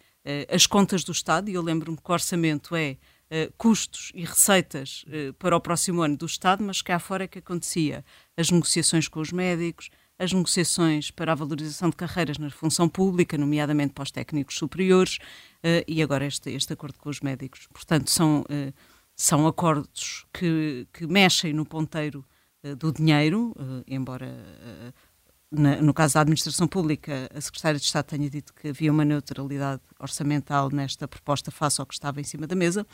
as 0.49 0.67
contas 0.67 1.03
do 1.03 1.11
Estado, 1.11 1.49
e 1.49 1.53
eu 1.53 1.61
lembro-me 1.61 1.97
que 1.97 2.09
o 2.09 2.13
orçamento 2.13 2.75
é 2.75 2.97
Uh, 3.29 3.51
custos 3.57 4.09
e 4.15 4.23
receitas 4.23 5.03
uh, 5.09 5.33
para 5.33 5.53
o 5.53 5.59
próximo 5.59 6.01
ano 6.01 6.15
do 6.15 6.25
Estado, 6.25 6.63
mas 6.63 6.81
cá 6.81 6.97
fora 6.97 7.25
é 7.25 7.27
que 7.27 7.39
acontecia 7.39 8.05
as 8.37 8.49
negociações 8.51 9.07
com 9.07 9.19
os 9.19 9.31
médicos, 9.31 9.89
as 10.19 10.31
negociações 10.31 11.11
para 11.11 11.31
a 11.31 11.35
valorização 11.35 11.89
de 11.89 11.95
carreiras 11.95 12.37
na 12.37 12.49
função 12.49 12.87
pública, 12.87 13.37
nomeadamente 13.37 13.93
para 13.93 14.03
os 14.03 14.11
técnicos 14.11 14.55
superiores, 14.55 15.17
uh, 15.63 15.83
e 15.87 16.01
agora 16.01 16.25
este, 16.25 16.51
este 16.51 16.73
acordo 16.73 16.97
com 16.99 17.09
os 17.09 17.19
médicos. 17.19 17.67
Portanto, 17.73 18.09
são, 18.09 18.45
são 19.15 19.47
acordos 19.47 20.25
que, 20.33 20.87
que 20.93 21.05
mexem 21.07 21.53
no 21.53 21.65
ponteiro 21.65 22.23
do 22.79 22.91
dinheiro, 22.91 23.55
embora 23.87 24.27
na, 25.51 25.81
no 25.81 25.93
caso 25.93 26.15
da 26.15 26.21
administração 26.21 26.67
pública, 26.67 27.29
a 27.33 27.39
Secretária 27.39 27.79
de 27.79 27.85
Estado 27.85 28.05
tenha 28.05 28.29
dito 28.29 28.53
que 28.53 28.69
havia 28.69 28.91
uma 28.91 29.05
neutralidade 29.05 29.81
orçamental 29.99 30.69
nesta 30.71 31.07
proposta 31.07 31.51
face 31.51 31.79
ao 31.79 31.87
que 31.87 31.93
estava 31.93 32.19
em 32.19 32.23
cima 32.23 32.45
da 32.45 32.55
mesa, 32.55 32.85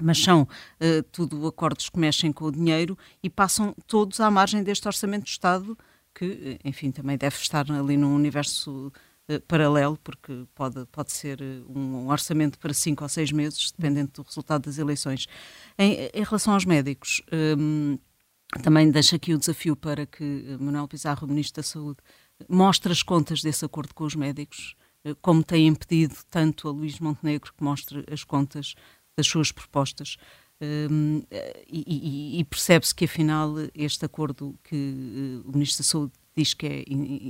mas 0.00 0.22
são 0.22 0.42
uh, 0.42 1.02
tudo 1.10 1.46
acordos 1.46 1.88
que 1.88 1.98
mexem 1.98 2.32
com 2.32 2.46
o 2.46 2.52
dinheiro 2.52 2.96
e 3.22 3.30
passam 3.30 3.74
todos 3.86 4.20
à 4.20 4.30
margem 4.30 4.62
deste 4.62 4.86
orçamento 4.86 5.24
do 5.24 5.28
Estado, 5.28 5.76
que, 6.14 6.24
eh, 6.24 6.68
enfim, 6.68 6.90
também 6.90 7.16
deve 7.16 7.36
estar 7.36 7.70
ali 7.70 7.96
num 7.96 8.14
universo 8.14 8.92
uh, 9.28 9.40
paralelo, 9.42 9.98
porque 10.02 10.44
pode, 10.54 10.84
pode 10.86 11.12
ser 11.12 11.40
um, 11.68 12.08
orçamento 12.08 12.58
para 12.58 12.72
cinco 12.74 13.04
ou 13.04 13.08
seis 13.08 13.32
meses, 13.32 13.72
dependendo 13.76 14.12
do 14.14 14.22
resultado 14.22 14.64
das 14.64 14.78
eleições. 14.78 15.26
Em, 15.78 16.10
em 16.12 16.22
relação 16.22 16.54
aos 16.54 16.64
médicos, 16.64 17.22
um, 17.58 17.98
também 18.62 18.90
deixo 18.90 19.16
aqui 19.16 19.34
o 19.34 19.38
desafio 19.38 19.74
para 19.74 20.06
que 20.06 20.56
Manuel 20.60 20.88
Pizarro, 20.88 21.26
Ministro 21.26 21.62
da 21.62 21.66
Saúde, 21.66 21.98
mostre 22.48 22.92
as 22.92 23.02
contas 23.02 23.42
desse 23.42 23.64
acordo 23.64 23.94
com 23.94 24.04
os 24.04 24.14
médicos, 24.14 24.74
como 25.20 25.42
tem 25.42 25.66
impedido 25.66 26.16
tanto 26.30 26.68
a 26.68 26.72
Luís 26.72 26.98
Montenegro 26.98 27.52
que 27.56 27.62
mostre 27.62 28.04
as 28.10 28.24
contas 28.24 28.74
das 29.16 29.26
suas 29.26 29.50
propostas. 29.50 30.16
Um, 30.60 31.22
e, 31.68 31.84
e, 31.86 32.40
e 32.40 32.44
percebe-se 32.44 32.94
que 32.94 33.04
afinal 33.04 33.54
este 33.74 34.06
acordo 34.06 34.58
que 34.64 34.74
uh, 35.44 35.48
o 35.48 35.52
Ministro 35.52 35.82
da 35.82 35.88
Saúde 35.88 36.12
diz 36.34 36.54
que 36.54 36.66
é 36.66 36.84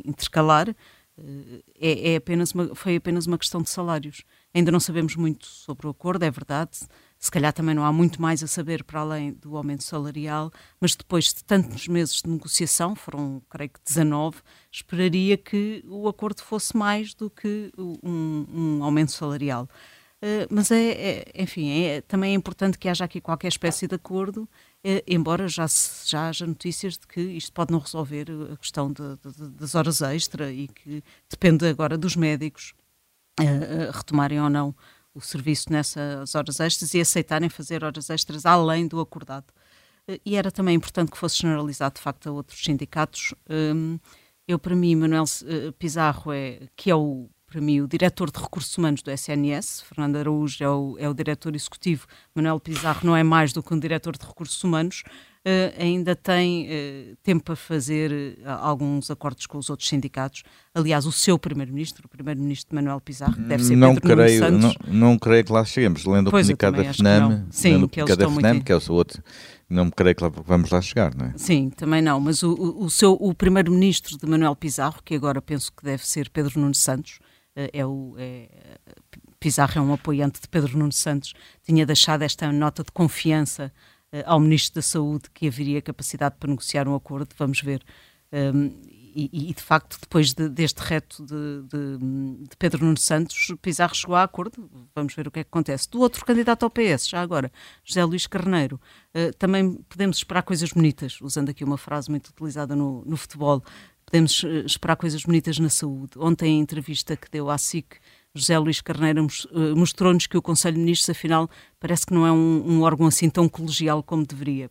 intercalar 0.05 0.69
uh, 0.69 1.65
é, 1.77 2.13
é, 2.13 2.17
apenas 2.17 2.53
uma, 2.53 2.73
foi 2.77 2.95
apenas 2.95 3.27
uma 3.27 3.37
questão 3.37 3.63
de 3.63 3.69
salários. 3.69 4.23
Ainda 4.55 4.71
não 4.71 4.79
sabemos 4.79 5.17
muito 5.17 5.45
sobre 5.45 5.89
o 5.89 5.91
acordo, 5.91 6.25
é 6.25 6.31
verdade, 6.31 6.79
se 7.19 7.31
calhar 7.31 7.53
também 7.53 7.75
não 7.75 7.85
há 7.85 7.93
muito 7.93 8.23
mais 8.23 8.43
a 8.45 8.47
saber 8.47 8.85
para 8.85 9.01
além 9.01 9.33
do 9.33 9.57
aumento 9.57 9.83
salarial, 9.83 10.53
mas 10.81 10.95
depois 10.95 11.35
de 11.35 11.43
tantos 11.43 11.89
meses 11.89 12.23
de 12.23 12.31
negociação, 12.31 12.95
foram 12.95 13.43
creio 13.51 13.71
que 13.71 13.81
19, 13.85 14.37
esperaria 14.71 15.37
que 15.37 15.83
o 15.89 16.07
acordo 16.09 16.43
fosse 16.43 16.77
mais 16.77 17.13
do 17.13 17.29
que 17.29 17.73
um, 17.77 18.47
um 18.53 18.85
aumento 18.85 19.13
salarial. 19.13 19.69
Uh, 20.23 20.49
mas 20.51 20.71
é, 20.71 20.91
é 20.93 21.25
enfim, 21.35 21.85
é, 21.85 22.01
também 22.01 22.33
é 22.33 22.35
importante 22.35 22.79
que 22.79 22.89
haja 22.89 23.05
aqui 23.05 23.21
qualquer 23.21 23.49
espécie 23.49 23.87
de 23.87 23.95
acordo, 23.95 24.49
eh, 24.83 25.05
embora 25.07 25.47
já, 25.47 25.69
se, 25.69 26.11
já 26.11 26.29
haja 26.29 26.47
notícias 26.47 26.95
de 26.95 27.07
que 27.07 27.21
isto 27.21 27.53
pode 27.53 27.71
não 27.71 27.79
resolver 27.79 28.27
a 28.53 28.57
questão 28.57 28.91
de, 28.91 29.03
de, 29.19 29.49
das 29.51 29.75
horas 29.75 30.01
extra 30.01 30.51
e 30.51 30.69
que 30.69 31.05
depende 31.29 31.67
agora 31.67 31.99
dos 31.99 32.17
médicos 32.17 32.75
retomarem 33.93 34.41
ou 34.41 34.49
não 34.49 34.75
o 35.17 35.21
serviço 35.21 35.73
nessas 35.73 36.35
horas 36.35 36.61
extras 36.61 36.93
e 36.95 37.01
aceitarem 37.01 37.49
fazer 37.49 37.83
horas 37.83 38.11
extras 38.11 38.45
além 38.45 38.87
do 38.87 39.01
acordado. 39.01 39.47
Eh, 40.07 40.21
e 40.25 40.37
era 40.37 40.51
também 40.51 40.75
importante 40.77 41.11
que 41.11 41.19
fosse 41.19 41.39
generalizado, 41.39 41.97
de 41.97 42.03
facto, 42.03 42.29
a 42.29 42.33
outros 42.33 42.63
sindicatos. 42.63 43.35
Hum, 43.49 43.99
eu, 44.47 44.59
para 44.59 44.77
mim, 44.77 44.95
Manuel 44.95 45.25
eh, 45.47 45.73
Pizarro, 45.79 46.33
é, 46.33 46.69
que 46.77 46.91
é 46.91 46.95
o, 46.95 47.29
para 47.47 47.61
mim, 47.61 47.81
o 47.81 47.87
diretor 47.87 48.31
de 48.31 48.41
recursos 48.41 48.77
humanos 48.77 49.03
do 49.03 49.11
SNS, 49.11 49.83
Fernando 49.83 50.17
Araújo 50.17 50.63
é 50.63 50.69
o, 50.69 50.97
é 50.99 51.09
o 51.09 51.15
diretor 51.15 51.55
executivo, 51.55 52.07
Manuel 52.35 52.59
Pizarro 52.59 53.01
não 53.05 53.17
é 53.17 53.23
mais 53.23 53.53
do 53.53 53.63
que 53.63 53.73
um 53.73 53.79
diretor 53.79 54.17
de 54.17 54.27
recursos 54.27 54.63
humanos, 54.65 55.05
uh, 55.47 55.81
ainda 55.81 56.17
tem 56.17 56.67
uh, 56.67 57.17
tempo 57.23 57.45
para 57.45 57.57
fazer 57.57 58.37
uh, 58.45 58.51
alguns 58.61 59.11
acordos 59.11 59.47
com 59.47 59.59
os 59.59 59.71
outros 59.71 59.89
sindicatos. 59.89 60.43
Aliás, 60.75 61.07
o 61.07 61.13
seu 61.13 61.39
primeiro-ministro, 61.39 62.05
o 62.07 62.09
primeiro-ministro 62.09 62.75
Manuel 62.75 63.01
Pizarro, 63.01 63.37
deve 63.37 63.63
ser 63.63 63.77
não 63.77 63.95
Pedro 63.95 64.17
creio, 64.17 64.39
Santos. 64.41 64.75
Não, 64.87 64.95
não 64.95 65.19
creio 65.19 65.45
que 65.45 65.53
lá 65.53 65.65
cheguemos. 65.65 66.05
Lendo 66.05 66.31
pois 66.31 66.49
o 66.49 66.57
comunicado 66.57 66.83
da 66.83 66.93
FNAM, 66.93 67.47
Sim, 67.51 67.73
lendo 67.75 67.85
o 67.85 67.89
que 67.89 68.01
eles 68.01 68.17
da 68.17 68.29
FNAM, 68.29 68.61
que 68.61 68.73
é 68.73 68.77
o 68.77 68.93
outro, 68.93 69.23
não 69.71 69.89
creio 69.89 70.17
que 70.17 70.25
lá, 70.25 70.29
vamos 70.29 70.71
lá 70.71 70.81
chegar, 70.81 71.15
não 71.15 71.27
é? 71.27 71.33
Sim, 71.37 71.71
também 71.71 72.03
não, 72.03 72.19
mas 72.19 72.43
o, 72.43 72.53
o, 72.53 72.85
o 72.85 72.91
seu, 72.91 73.13
o 73.13 73.33
primeiro-ministro 73.33 74.19
de 74.19 74.27
Manuel 74.27 74.57
Pizarro, 74.57 75.01
que 75.05 75.15
agora 75.15 75.41
penso 75.41 75.73
que 75.73 75.85
deve 75.85 76.07
ser 76.07 76.29
Pedro 76.29 76.61
Nuno 76.61 76.75
Santos, 76.75 77.21
é 77.73 77.87
o... 77.87 78.15
É, 78.19 78.49
Pizarro 79.39 79.79
é 79.79 79.81
um 79.81 79.93
apoiante 79.93 80.41
de 80.41 80.49
Pedro 80.49 80.77
Nuno 80.79 80.93
Santos, 80.93 81.35
tinha 81.63 81.87
deixado 81.87 82.23
esta 82.23 82.51
nota 82.51 82.83
de 82.83 82.91
confiança 82.91 83.73
uh, 84.13 84.23
ao 84.25 84.41
Ministro 84.41 84.77
da 84.77 84.83
Saúde 84.83 85.31
que 85.33 85.47
haveria 85.47 85.83
capacidade 85.83 86.37
para 86.39 86.51
negociar 86.51 86.89
um 86.89 86.95
acordo, 86.95 87.29
vamos 87.39 87.61
ver. 87.61 87.83
Um, 88.33 88.97
e, 89.19 89.51
e, 89.51 89.55
de 89.55 89.63
facto, 89.63 89.99
depois 89.99 90.35
de, 90.35 90.47
deste 90.47 90.79
reto 90.79 91.25
de, 91.25 91.63
de, 91.63 92.45
de, 92.49 92.57
Pedro 92.59 92.85
Nuno 92.85 92.99
Santos, 92.99 93.51
Pizarro 93.63 93.95
chegou 93.95 94.15
a 94.15 94.23
acordo. 94.23 94.69
Vamos 94.95 95.15
ver 95.15 95.27
o 95.27 95.31
que 95.31 95.39
é 95.39 95.45
que 95.45 95.49
acontece. 95.49 95.89
Do 95.89 96.01
outro 96.01 96.23
candidato 96.23 96.65
ao 96.65 96.71
PS, 96.71 97.09
já 97.09 97.23
agora, 97.23 97.51
José 97.83 98.05
Luís 98.05 98.27
Carneiro, 98.27 98.79
uh, 99.15 99.35
também 99.39 99.73
podemos 99.89 100.19
esperar 100.19 100.43
coisas 100.43 100.71
bonitas, 100.71 101.19
usando 101.23 101.49
aqui 101.49 101.65
uma 101.65 101.79
frase 101.79 102.11
muito 102.11 102.29
utilizada 102.29 102.77
no, 102.77 103.03
no 103.07 103.17
futebol. 103.17 103.65
Podemos 104.07 104.43
uh, 104.45 104.65
esperar 104.65 104.97
coisas 104.97 105.23
bonitas 105.25 105.59
na 105.59 105.69
saúde. 105.69 106.13
Ontem, 106.17 106.57
a 106.59 106.63
entrevista 106.63 107.17
que 107.17 107.29
deu 107.31 107.51
à 107.51 107.59
SIC, 107.59 107.97
José 108.35 108.59
Luís 108.59 108.81
Carneiro 108.81 109.27
mostrou-nos 109.75 110.27
que 110.27 110.37
o 110.37 110.43
Conselho 110.43 110.75
de 110.75 110.81
Ministros, 110.81 111.11
afinal, 111.11 111.51
parece 111.81 112.07
que 112.07 112.15
não 112.15 112.27
é 112.27 112.31
um, 112.31 112.63
um, 112.67 112.83
órgão 112.83 113.07
assim 113.07 113.31
tão 113.31 113.49
colegial 113.49 114.03
como 114.03 114.27
deveria. 114.27 114.71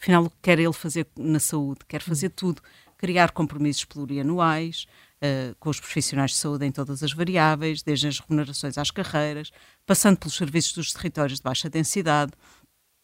Afinal, 0.00 0.24
o 0.24 0.30
que 0.30 0.36
quer 0.40 0.58
ele 0.58 0.72
fazer 0.72 1.06
na 1.18 1.40
saúde? 1.40 1.80
Quer 1.88 2.00
fazer 2.00 2.30
tudo. 2.30 2.62
Criar 2.96 3.32
compromissos 3.32 3.84
plurianuais, 3.84 4.86
uh, 5.16 5.54
com 5.58 5.68
os 5.68 5.80
profissionais 5.80 6.30
de 6.30 6.36
saúde 6.38 6.64
em 6.64 6.72
todas 6.72 7.02
as 7.02 7.12
variáveis, 7.12 7.82
desde 7.82 8.08
as 8.08 8.20
remunerações 8.20 8.78
às 8.78 8.90
carreiras, 8.90 9.50
passando 9.84 10.16
pelos 10.16 10.36
serviços 10.36 10.72
dos 10.72 10.92
territórios 10.92 11.38
de 11.38 11.42
baixa 11.42 11.68
densidade, 11.68 12.32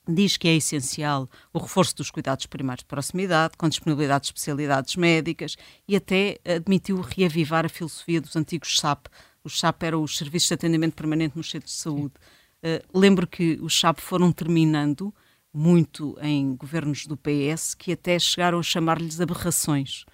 diz 0.09 0.37
que 0.37 0.49
é 0.49 0.57
essencial 0.57 1.29
o 1.53 1.59
reforço 1.59 1.97
dos 1.97 2.11
cuidados 2.11 2.47
primários 2.47 2.83
de 2.83 2.89
proximidade, 2.89 3.57
com 3.57 3.69
disponibilidade 3.69 4.23
de 4.23 4.29
especialidades 4.29 4.97
médicas 4.97 5.57
e 5.87 5.95
até 5.97 6.39
admitiu 6.45 7.01
reavivar 7.01 7.65
a 7.65 7.69
filosofia 7.69 8.21
dos 8.21 8.35
antigos 8.37 8.77
SAP, 8.79 9.07
os 9.45 9.59
SAP 9.59 9.83
eram 9.83 10.03
os 10.03 10.17
Serviços 10.17 10.49
de 10.49 10.55
Atendimento 10.55 10.95
Permanente 10.95 11.37
nos 11.37 11.51
Centros 11.51 11.73
de 11.73 11.79
Saúde. 11.79 12.15
Uh, 12.63 12.99
lembro 12.99 13.27
que 13.27 13.59
os 13.61 13.79
SAP 13.79 13.99
foram 13.99 14.31
terminando 14.31 15.13
muito 15.53 16.17
em 16.23 16.55
governos 16.55 17.07
do 17.07 17.17
PS, 17.17 17.75
que 17.75 17.93
até 17.93 18.19
chegaram 18.19 18.59
a 18.59 18.63
chamar-lhes 18.63 19.21
aberrações. 19.21 20.05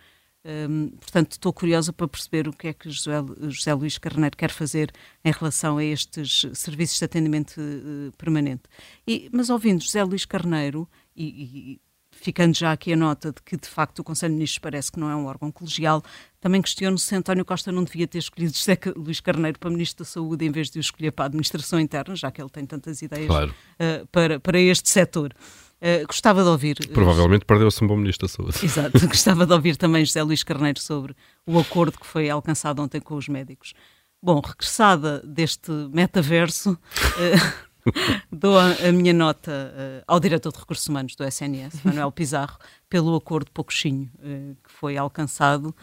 Um, 0.45 0.91
portanto, 0.91 1.33
estou 1.33 1.53
curiosa 1.53 1.93
para 1.93 2.09
perceber 2.09 2.49
o 2.49 2.53
que 2.53 2.69
é 2.69 2.73
que 2.73 2.89
José, 2.91 3.13
José 3.49 3.75
Luís 3.75 3.99
Carneiro 3.99 4.37
quer 4.37 4.51
fazer 4.51 4.93
em 5.25 5.33
relação 5.33 5.79
a 5.79 5.85
estes 5.85 6.47
serviços 6.55 6.99
de 6.99 7.05
atendimento 7.05 7.61
uh, 7.61 8.13
permanente. 8.17 8.63
E, 9.07 9.29
mas 9.33 9.51
ouvindo 9.51 9.83
José 9.83 10.03
Luís 10.05 10.25
Carneiro, 10.25 10.89
e, 11.15 11.25
e, 11.25 11.81
ficando 12.11 12.57
já 12.57 12.73
aqui 12.73 12.93
a 12.93 12.97
nota 12.97 13.33
de 13.33 13.43
que, 13.43 13.57
de 13.57 13.69
facto, 13.69 13.99
o 13.99 14.05
Conselho 14.05 14.31
de 14.31 14.37
Ministros 14.37 14.59
parece 14.59 14.91
que 14.91 14.99
não 14.99 15.11
é 15.11 15.17
um 15.17 15.27
órgão 15.27 15.51
colegial, 15.51 16.03
também 16.41 16.63
questiono 16.63 16.99
se 16.99 17.15
António 17.15 17.45
Costa 17.45 17.71
não 17.71 17.85
devia 17.85 18.07
ter 18.07 18.19
escolhido 18.19 18.55
José 18.57 18.79
Luís 18.97 19.21
Carneiro 19.21 19.59
para 19.59 19.71
Ministro 19.71 20.05
da 20.05 20.11
Saúde 20.11 20.45
em 20.45 20.51
vez 20.51 20.71
de 20.71 20.79
o 20.79 20.81
escolher 20.81 21.11
para 21.11 21.25
a 21.25 21.27
Administração 21.27 21.79
Interna, 21.79 22.17
já 22.17 22.31
que 22.31 22.41
ele 22.41 22.51
tem 22.51 22.65
tantas 22.65 23.03
ideias 23.03 23.27
claro. 23.27 23.51
uh, 23.51 24.07
para, 24.09 24.41
para 24.41 24.59
este 24.59 24.89
setor. 24.89 25.35
Uh, 25.81 26.07
gostava 26.07 26.43
de 26.43 26.49
ouvir. 26.49 26.77
Provavelmente 26.93 27.45
perdeu-se 27.45 27.83
um 27.85 27.87
bom 27.87 27.97
Ministro 27.97 28.27
da 28.27 28.33
Saúde. 28.33 28.65
Exato. 28.65 28.99
gostava 29.07 29.47
de 29.47 29.53
ouvir 29.53 29.77
também 29.77 30.05
José 30.05 30.23
Luís 30.23 30.43
Carneiro 30.43 30.81
sobre 30.81 31.15
o 31.47 31.59
acordo 31.59 31.99
que 31.99 32.07
foi 32.07 32.29
alcançado 32.29 32.83
ontem 32.83 33.01
com 33.01 33.15
os 33.15 33.29
médicos. 33.29 33.75
Bom, 34.21 34.41
regressada 34.41 35.23
deste 35.25 35.71
metaverso. 35.93 36.73
Uh, 36.73 37.69
Dou 38.31 38.59
a, 38.59 38.73
a, 38.89 38.93
minha 38.93 39.13
nota 39.15 39.51
uh, 39.51 40.05
ao 40.07 40.21
diretor 40.21 40.53
de 40.53 40.59
recursos 40.59 40.87
humanos 40.87 41.15
do 41.15 41.25
SNS, 41.25 41.83
Manuel 41.85 42.13
Pizarro, 42.13 42.59
pelo 42.89 43.15
acordo 43.15 43.49
uh, 43.49 43.61
que 43.61 44.73
foi 44.73 44.97
alcançado 44.97 45.75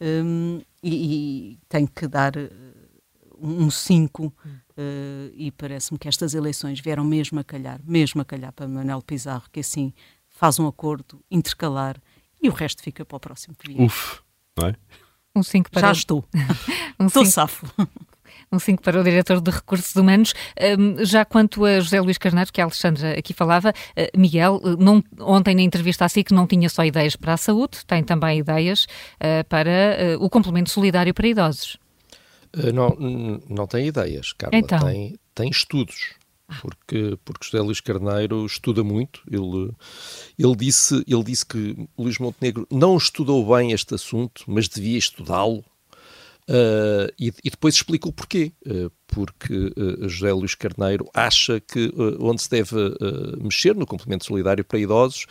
um, 0.00 0.60
e, 0.82 1.52
e 1.52 1.58
tenho 1.68 1.88
que 1.88 2.06
dar 2.06 2.32
um 3.44 3.70
5 3.70 4.32
e 5.36 5.52
parece-me 5.52 5.98
que 5.98 6.08
estas 6.08 6.34
eleições 6.34 6.80
vieram 6.80 7.04
mesmo 7.04 7.38
a 7.38 7.44
calhar, 7.44 7.80
mesmo 7.84 8.20
a 8.20 8.24
calhar 8.24 8.52
para 8.52 8.66
Manuel 8.66 9.02
Pizarro, 9.02 9.44
que 9.52 9.60
assim 9.60 9.92
faz 10.28 10.58
um 10.58 10.66
acordo 10.66 11.20
intercalar 11.30 11.96
e 12.42 12.48
o 12.48 12.52
resto 12.52 12.82
fica 12.82 13.04
para 13.04 13.16
o 13.16 13.20
próximo 13.20 13.54
vier. 13.64 13.80
Uf, 13.80 14.20
não 14.58 14.68
é? 14.68 14.74
Um 15.34 15.42
5 15.42 15.70
para... 15.70 15.88
Já 15.88 15.92
estou. 15.92 16.24
um 17.00 17.06
estou 17.06 17.24
safo. 17.24 17.66
Um 18.52 18.58
5 18.58 18.82
para 18.82 19.00
o 19.00 19.04
diretor 19.04 19.40
de 19.40 19.50
Recursos 19.50 19.94
Humanos. 19.96 20.32
Um, 20.78 21.04
já 21.04 21.24
quanto 21.24 21.64
a 21.64 21.80
José 21.80 22.00
Luís 22.00 22.18
Carneiro, 22.18 22.52
que 22.52 22.60
a 22.60 22.64
Alexandra 22.64 23.18
aqui 23.18 23.32
falava, 23.32 23.70
uh, 23.70 24.18
Miguel, 24.18 24.60
uh, 24.62 24.76
não, 24.76 25.02
ontem 25.20 25.54
na 25.54 25.62
entrevista 25.62 26.04
assim 26.04 26.22
que 26.22 26.34
não 26.34 26.46
tinha 26.46 26.68
só 26.68 26.84
ideias 26.84 27.16
para 27.16 27.32
a 27.32 27.36
saúde, 27.36 27.84
tem 27.86 28.04
também 28.04 28.38
ideias 28.38 28.84
uh, 28.84 29.44
para 29.48 30.18
o 30.20 30.30
complemento 30.30 30.70
solidário 30.70 31.12
para 31.12 31.26
idosos. 31.26 31.78
Não, 32.72 33.40
não 33.48 33.66
tem 33.66 33.86
ideias, 33.88 34.32
Carla, 34.32 34.58
então. 34.58 34.80
tem, 34.80 35.18
tem 35.34 35.50
estudos 35.50 36.14
porque, 36.60 37.18
porque 37.24 37.46
José 37.46 37.60
Luís 37.60 37.80
Carneiro 37.80 38.44
estuda 38.44 38.84
muito. 38.84 39.22
Ele, 39.30 39.70
ele, 40.38 40.56
disse, 40.56 41.02
ele 41.06 41.24
disse 41.24 41.44
que 41.44 41.88
Luís 41.98 42.18
Montenegro 42.18 42.66
não 42.70 42.96
estudou 42.96 43.54
bem 43.54 43.72
este 43.72 43.94
assunto, 43.94 44.44
mas 44.46 44.68
devia 44.68 44.98
estudá-lo. 44.98 45.64
Uh, 46.46 47.08
e, 47.18 47.32
e, 47.42 47.48
depois 47.48 47.74
explica 47.74 48.08
o 48.08 48.12
porquê. 48.12 48.52
Uh, 48.66 48.90
porque 49.06 49.54
uh, 49.54 50.08
José 50.08 50.32
Luís 50.32 50.54
Carneiro 50.54 51.08
acha 51.14 51.60
que 51.60 51.90
onde 52.18 52.42
se 52.42 52.50
deve 52.50 52.76
mexer 53.40 53.74
no 53.74 53.86
complemento 53.86 54.26
solidário 54.26 54.64
para 54.64 54.78
idosos 54.78 55.26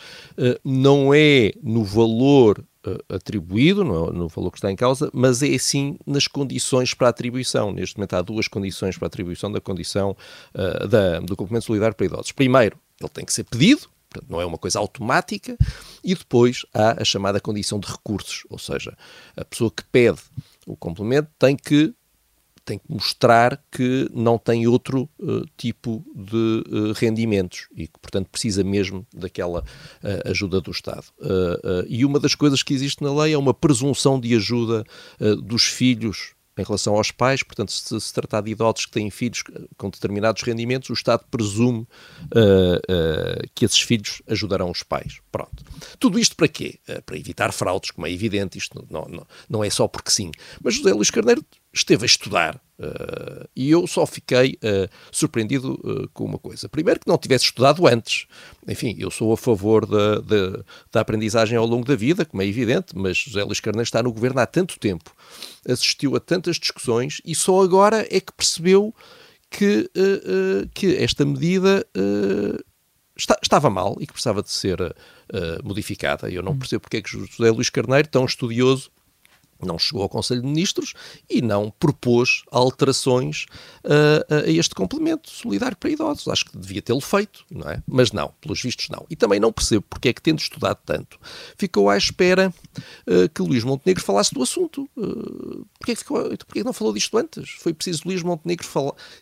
não 0.64 1.12
é 1.12 1.52
no 1.62 1.84
valor 1.84 2.64
atribuído, 3.08 3.84
no, 3.84 4.28
valor 4.28 4.50
que 4.50 4.58
está 4.58 4.70
em 4.70 4.76
causa, 4.76 5.10
mas 5.12 5.42
é 5.42 5.56
sim 5.58 5.96
nas 6.06 6.26
condições 6.26 6.94
para 6.94 7.08
atribuição. 7.08 7.72
Neste 7.72 7.96
momento 7.96 8.14
há 8.14 8.22
duas 8.22 8.48
condições 8.48 8.96
para 8.96 9.06
atribuição 9.06 9.50
da 9.50 9.60
condição 9.60 10.16
da, 10.88 11.20
do 11.20 11.36
complemento 11.36 11.66
solidário 11.66 11.94
para 11.94 12.06
idosos. 12.06 12.32
Primeiro, 12.32 12.78
ele 13.00 13.10
tem 13.10 13.24
que 13.24 13.32
ser 13.32 13.44
pedido, 13.44 13.88
portanto, 14.10 14.30
não 14.30 14.40
é 14.40 14.46
uma 14.46 14.58
coisa 14.58 14.78
automática, 14.78 15.56
e 16.02 16.14
depois 16.14 16.64
há 16.72 17.02
a 17.02 17.04
chamada 17.04 17.40
condição 17.40 17.78
de 17.78 17.88
recursos, 17.90 18.44
ou 18.48 18.58
seja, 18.58 18.96
a 19.36 19.44
pessoa 19.44 19.70
que 19.70 19.84
pede 19.84 20.20
o 20.66 20.76
complemento 20.76 21.28
tem 21.38 21.56
que 21.56 21.94
tem 22.64 22.78
que 22.78 22.84
mostrar 22.88 23.62
que 23.70 24.08
não 24.12 24.38
tem 24.38 24.66
outro 24.66 25.08
uh, 25.18 25.44
tipo 25.56 26.04
de 26.14 26.64
uh, 26.68 26.92
rendimentos 26.94 27.68
e 27.76 27.86
que, 27.86 27.98
portanto, 28.00 28.28
precisa 28.30 28.64
mesmo 28.64 29.06
daquela 29.12 29.60
uh, 29.60 30.30
ajuda 30.30 30.60
do 30.60 30.70
Estado. 30.70 31.04
e 31.88 32.04
uma 32.04 32.18
das 32.18 32.34
coisas 32.34 32.62
que 32.62 32.74
existe 32.74 33.02
na 33.02 33.14
lei 33.14 33.34
é 33.34 33.38
uma 33.38 33.54
presunção 33.54 34.18
de 34.18 34.34
ajuda 34.34 34.84
dos 35.42 35.64
filhos 35.64 36.34
em 36.56 36.62
relação 36.62 36.94
aos 36.94 37.10
pais, 37.10 37.42
portanto, 37.42 37.72
se 37.72 38.00
se 38.00 38.12
tratar 38.12 38.40
de 38.40 38.52
idosos 38.52 38.86
que 38.86 38.92
têm 38.92 39.10
filhos 39.10 39.42
com 39.76 39.90
determinados 39.90 40.42
rendimentos, 40.42 40.88
o 40.90 40.92
Estado 40.92 41.24
presume 41.30 41.80
uh, 41.80 41.84
uh, 41.84 43.48
que 43.54 43.64
esses 43.64 43.80
filhos 43.80 44.22
ajudarão 44.28 44.70
os 44.70 44.82
pais. 44.82 45.20
Pronto. 45.32 45.63
Tudo 45.98 46.18
isto 46.18 46.36
para 46.36 46.48
quê? 46.48 46.78
Uh, 46.88 47.02
para 47.02 47.18
evitar 47.18 47.52
fraudes, 47.52 47.90
como 47.90 48.06
é 48.06 48.12
evidente, 48.12 48.58
isto 48.58 48.86
não, 48.90 49.04
não, 49.06 49.26
não 49.48 49.64
é 49.64 49.70
só 49.70 49.88
porque 49.88 50.10
sim. 50.10 50.30
Mas 50.62 50.74
José 50.74 50.92
Luís 50.92 51.10
Carneiro 51.10 51.44
esteve 51.72 52.04
a 52.04 52.06
estudar 52.06 52.60
Uh, 52.76 53.48
e 53.54 53.70
eu 53.70 53.86
só 53.86 54.04
fiquei 54.04 54.58
uh, 54.64 54.90
surpreendido 55.12 55.74
uh, 55.74 56.08
com 56.12 56.24
uma 56.24 56.38
coisa. 56.38 56.68
Primeiro, 56.68 56.98
que 56.98 57.06
não 57.06 57.16
tivesse 57.16 57.44
estudado 57.44 57.86
antes. 57.86 58.26
Enfim, 58.66 58.96
eu 58.98 59.12
sou 59.12 59.32
a 59.32 59.36
favor 59.36 59.86
da, 59.86 60.18
da, 60.18 60.64
da, 60.90 61.00
aprendizagem 61.00 61.56
ao 61.56 61.66
longo 61.66 61.86
da 61.86 61.94
vida, 61.94 62.24
como 62.24 62.42
é 62.42 62.46
evidente, 62.46 62.88
mas 62.96 63.16
José 63.16 63.44
Luís 63.44 63.60
Carneiro 63.60 63.84
está 63.84 64.02
no 64.02 64.12
governo 64.12 64.40
há 64.40 64.46
tanto 64.46 64.78
tempo, 64.80 65.14
assistiu 65.68 66.16
a 66.16 66.20
tantas 66.20 66.56
discussões 66.56 67.20
e 67.24 67.34
só 67.34 67.62
agora 67.62 68.06
é 68.10 68.20
que 68.20 68.32
percebeu 68.32 68.92
que, 69.50 69.88
que 70.74 70.96
esta 70.96 71.24
medida 71.24 71.86
está, 73.16 73.38
estava 73.42 73.70
mal 73.70 73.96
e 74.00 74.06
que 74.06 74.12
precisava 74.12 74.42
de 74.42 74.50
ser 74.50 74.78
modificada. 75.62 76.28
Eu 76.30 76.42
não 76.42 76.52
hum. 76.52 76.58
percebo 76.58 76.82
porque 76.82 76.98
é 76.98 77.02
que 77.02 77.10
José 77.10 77.50
Luís 77.50 77.70
Carneiro, 77.70 78.08
tão 78.08 78.24
estudioso, 78.24 78.90
não 79.62 79.78
chegou 79.78 80.02
ao 80.02 80.08
Conselho 80.08 80.42
de 80.42 80.46
Ministros 80.46 80.94
e 81.28 81.40
não 81.42 81.70
propôs 81.70 82.42
alterações 82.50 83.46
uh, 83.84 84.46
a 84.46 84.50
este 84.50 84.74
complemento 84.74 85.30
solidário 85.30 85.76
para 85.76 85.90
idosos. 85.90 86.28
Acho 86.28 86.46
que 86.46 86.56
devia 86.56 86.82
tê-lo 86.82 87.00
feito, 87.00 87.44
não 87.50 87.68
é? 87.68 87.82
Mas 87.86 88.12
não, 88.12 88.32
pelos 88.40 88.62
vistos 88.62 88.88
não. 88.88 89.06
E 89.08 89.16
também 89.16 89.40
não 89.40 89.52
percebo 89.52 89.84
porque 89.88 90.08
é 90.08 90.12
que, 90.12 90.22
tendo 90.22 90.38
estudado 90.38 90.78
tanto, 90.84 91.18
ficou 91.56 91.88
à 91.88 91.96
espera 91.96 92.52
uh, 93.06 93.28
que 93.28 93.42
Luís 93.42 93.64
Montenegro 93.64 94.02
falasse 94.02 94.32
do 94.34 94.42
assunto. 94.42 94.88
Uh, 94.96 95.66
porquê, 95.78 95.92
é 95.92 95.94
que 95.94 96.00
ficou, 96.00 96.22
porquê 96.22 96.58
é 96.58 96.62
que 96.62 96.64
não 96.64 96.72
falou 96.72 96.92
disto 96.92 97.16
antes? 97.16 97.50
Foi 97.60 97.72
preciso 97.72 98.02
Luís 98.06 98.22
Montenegro 98.22 98.64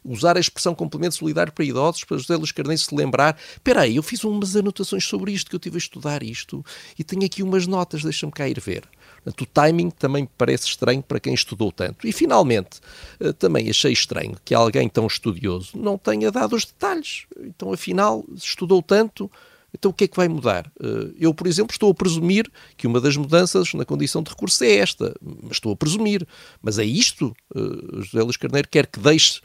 usar 0.04 0.36
a 0.36 0.40
expressão 0.40 0.74
complemento 0.74 1.14
solidário 1.14 1.52
para 1.52 1.64
idosos 1.64 2.04
para 2.04 2.18
José 2.18 2.36
Luís 2.36 2.52
Carneiro 2.52 2.80
se 2.80 2.94
lembrar. 2.94 3.38
Espera 3.52 3.82
aí, 3.82 3.96
eu 3.96 4.02
fiz 4.02 4.24
umas 4.24 4.56
anotações 4.56 5.04
sobre 5.04 5.32
isto, 5.32 5.50
que 5.50 5.56
eu 5.56 5.60
tive 5.60 5.76
a 5.76 5.78
estudar 5.78 6.22
isto, 6.22 6.64
e 6.98 7.04
tenho 7.04 7.24
aqui 7.24 7.42
umas 7.42 7.66
notas, 7.66 8.02
deixa-me 8.02 8.32
cá 8.32 8.48
ir 8.48 8.60
ver. 8.60 8.88
O 9.25 9.47
timing 9.47 9.91
também 9.91 10.29
parece 10.37 10.67
estranho 10.67 11.02
para 11.02 11.21
quem 11.21 11.33
estudou 11.33 11.71
tanto. 11.71 12.07
E, 12.07 12.12
finalmente, 12.12 12.81
eh, 13.21 13.33
também 13.33 13.71
achei 13.71 13.93
estranho 13.93 14.37
que 14.45 14.55
alguém 14.55 14.88
tão 14.88 15.07
estudioso 15.07 15.79
não 15.79 15.97
tenha 15.97 16.31
dado 16.31 16.57
os 16.57 16.64
detalhes. 16.64 17.26
Então, 17.41 17.73
afinal, 17.73 18.25
estudou 18.35 18.83
tanto, 18.83 19.31
então 19.73 19.93
o 19.93 19.95
que 19.95 20.05
é 20.05 20.09
que 20.09 20.17
vai 20.17 20.26
mudar? 20.26 20.71
Eh, 20.83 21.12
eu, 21.21 21.33
por 21.33 21.47
exemplo, 21.47 21.73
estou 21.73 21.91
a 21.91 21.95
presumir 21.95 22.50
que 22.76 22.87
uma 22.87 23.00
das 23.00 23.17
mudanças 23.17 23.73
na 23.75 23.85
condição 23.85 24.23
de 24.23 24.31
recurso 24.31 24.64
é 24.64 24.75
esta, 24.76 25.14
estou 25.50 25.73
a 25.73 25.76
presumir. 25.76 26.26
Mas 26.61 26.79
é 26.81 26.85
isto? 26.85 27.33
Eh, 27.55 28.02
José 28.02 28.23
Luís 28.23 28.37
Carneiro 28.37 28.69
quer 28.69 28.87
que 28.87 28.99
deixe 28.99 29.41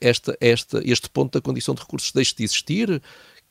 esta, 0.00 0.34
esta, 0.40 0.80
este 0.86 1.10
ponto 1.10 1.34
da 1.34 1.42
condição 1.42 1.74
de 1.74 1.82
recursos 1.82 2.12
deixe 2.12 2.34
de 2.34 2.44
existir? 2.44 3.02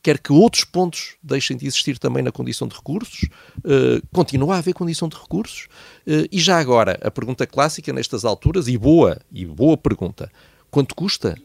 Quer 0.01 0.19
que 0.19 0.31
outros 0.31 0.63
pontos 0.63 1.15
deixem 1.21 1.57
de 1.57 1.67
existir 1.67 1.97
também 1.97 2.23
na 2.23 2.31
condição 2.31 2.67
de 2.67 2.75
recursos, 2.75 3.23
uh, 3.59 4.05
continua 4.13 4.55
a 4.55 4.57
haver 4.59 4.73
condição 4.73 5.07
de 5.07 5.17
recursos. 5.17 5.67
Uh, 6.07 6.27
e 6.31 6.39
já 6.39 6.57
agora, 6.57 6.97
a 7.01 7.11
pergunta 7.11 7.45
clássica 7.45 7.91
nestas 7.93 8.25
alturas, 8.25 8.67
e 8.67 8.77
boa, 8.77 9.19
e 9.31 9.45
boa 9.45 9.77
pergunta, 9.77 10.31
quanto 10.71 10.95
custa? 10.95 11.35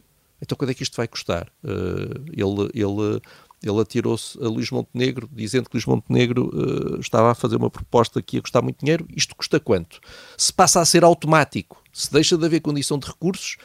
Então 0.40 0.56
quando 0.56 0.70
é 0.70 0.74
que 0.74 0.82
isto 0.82 0.96
vai 0.96 1.08
custar? 1.08 1.50
Uh, 1.62 2.24
ele, 2.32 2.70
ele, 2.74 3.20
ele 3.62 3.80
atirou-se 3.80 4.38
a 4.42 4.48
Luís 4.48 4.70
Montenegro, 4.70 5.28
dizendo 5.32 5.68
que 5.68 5.76
Luís 5.76 5.86
Montenegro 5.86 6.50
uh, 6.52 7.00
estava 7.00 7.32
a 7.32 7.34
fazer 7.34 7.56
uma 7.56 7.70
proposta 7.70 8.20
que 8.22 8.36
ia 8.36 8.42
custar 8.42 8.62
muito 8.62 8.80
dinheiro. 8.80 9.06
Isto 9.16 9.34
custa 9.34 9.58
quanto? 9.58 10.00
Se 10.36 10.52
passa 10.52 10.80
a 10.80 10.84
ser 10.84 11.02
automático, 11.02 11.82
se 11.92 12.12
deixa 12.12 12.36
de 12.36 12.44
haver 12.44 12.60
condição 12.60 12.98
de 12.98 13.06
recursos, 13.06 13.56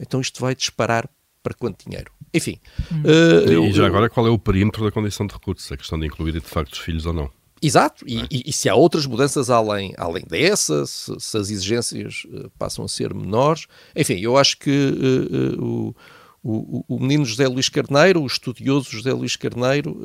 então 0.00 0.20
isto 0.20 0.40
vai 0.40 0.54
disparar 0.54 1.08
para 1.48 1.54
quanto 1.54 1.88
dinheiro? 1.88 2.12
Enfim. 2.32 2.58
Hum. 2.92 3.02
Uh, 3.02 3.64
e 3.64 3.72
já 3.72 3.86
agora, 3.86 4.10
qual 4.10 4.26
é 4.26 4.30
o 4.30 4.38
perímetro 4.38 4.84
da 4.84 4.90
condição 4.90 5.26
de 5.26 5.32
recursos? 5.32 5.70
A 5.72 5.76
questão 5.76 5.98
de 5.98 6.06
incluir 6.06 6.32
de 6.32 6.40
facto 6.40 6.74
os 6.74 6.78
filhos 6.78 7.06
ou 7.06 7.14
não? 7.14 7.30
Exato, 7.60 8.04
e, 8.06 8.20
é? 8.20 8.26
e, 8.30 8.42
e, 8.46 8.52
se 8.52 8.68
há 8.68 8.74
outras 8.74 9.04
mudanças 9.04 9.50
além, 9.50 9.92
além 9.96 10.22
dessa, 10.28 10.86
se, 10.86 11.12
se 11.18 11.36
as 11.36 11.50
exigências 11.50 12.24
uh, 12.26 12.48
passam 12.56 12.84
a 12.84 12.88
ser 12.88 13.12
menores, 13.12 13.66
enfim, 13.96 14.20
eu 14.20 14.36
acho 14.36 14.58
que 14.58 14.70
uh, 14.70 15.60
uh, 15.60 15.64
o, 15.64 15.96
o, 16.44 16.84
o, 16.86 17.00
menino 17.00 17.24
José 17.24 17.48
Luís 17.48 17.68
Carneiro, 17.68 18.22
o 18.22 18.26
estudioso 18.26 18.90
José 18.90 19.12
Luís 19.12 19.34
Carneiro, 19.34 20.00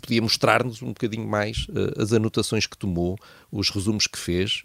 podia 0.00 0.22
mostrar-nos 0.22 0.80
um 0.82 0.88
bocadinho 0.88 1.26
mais 1.26 1.66
as 1.98 2.12
anotações 2.12 2.64
que 2.64 2.78
tomou, 2.78 3.18
os 3.50 3.68
resumos 3.68 4.06
que 4.06 4.18
fez, 4.18 4.62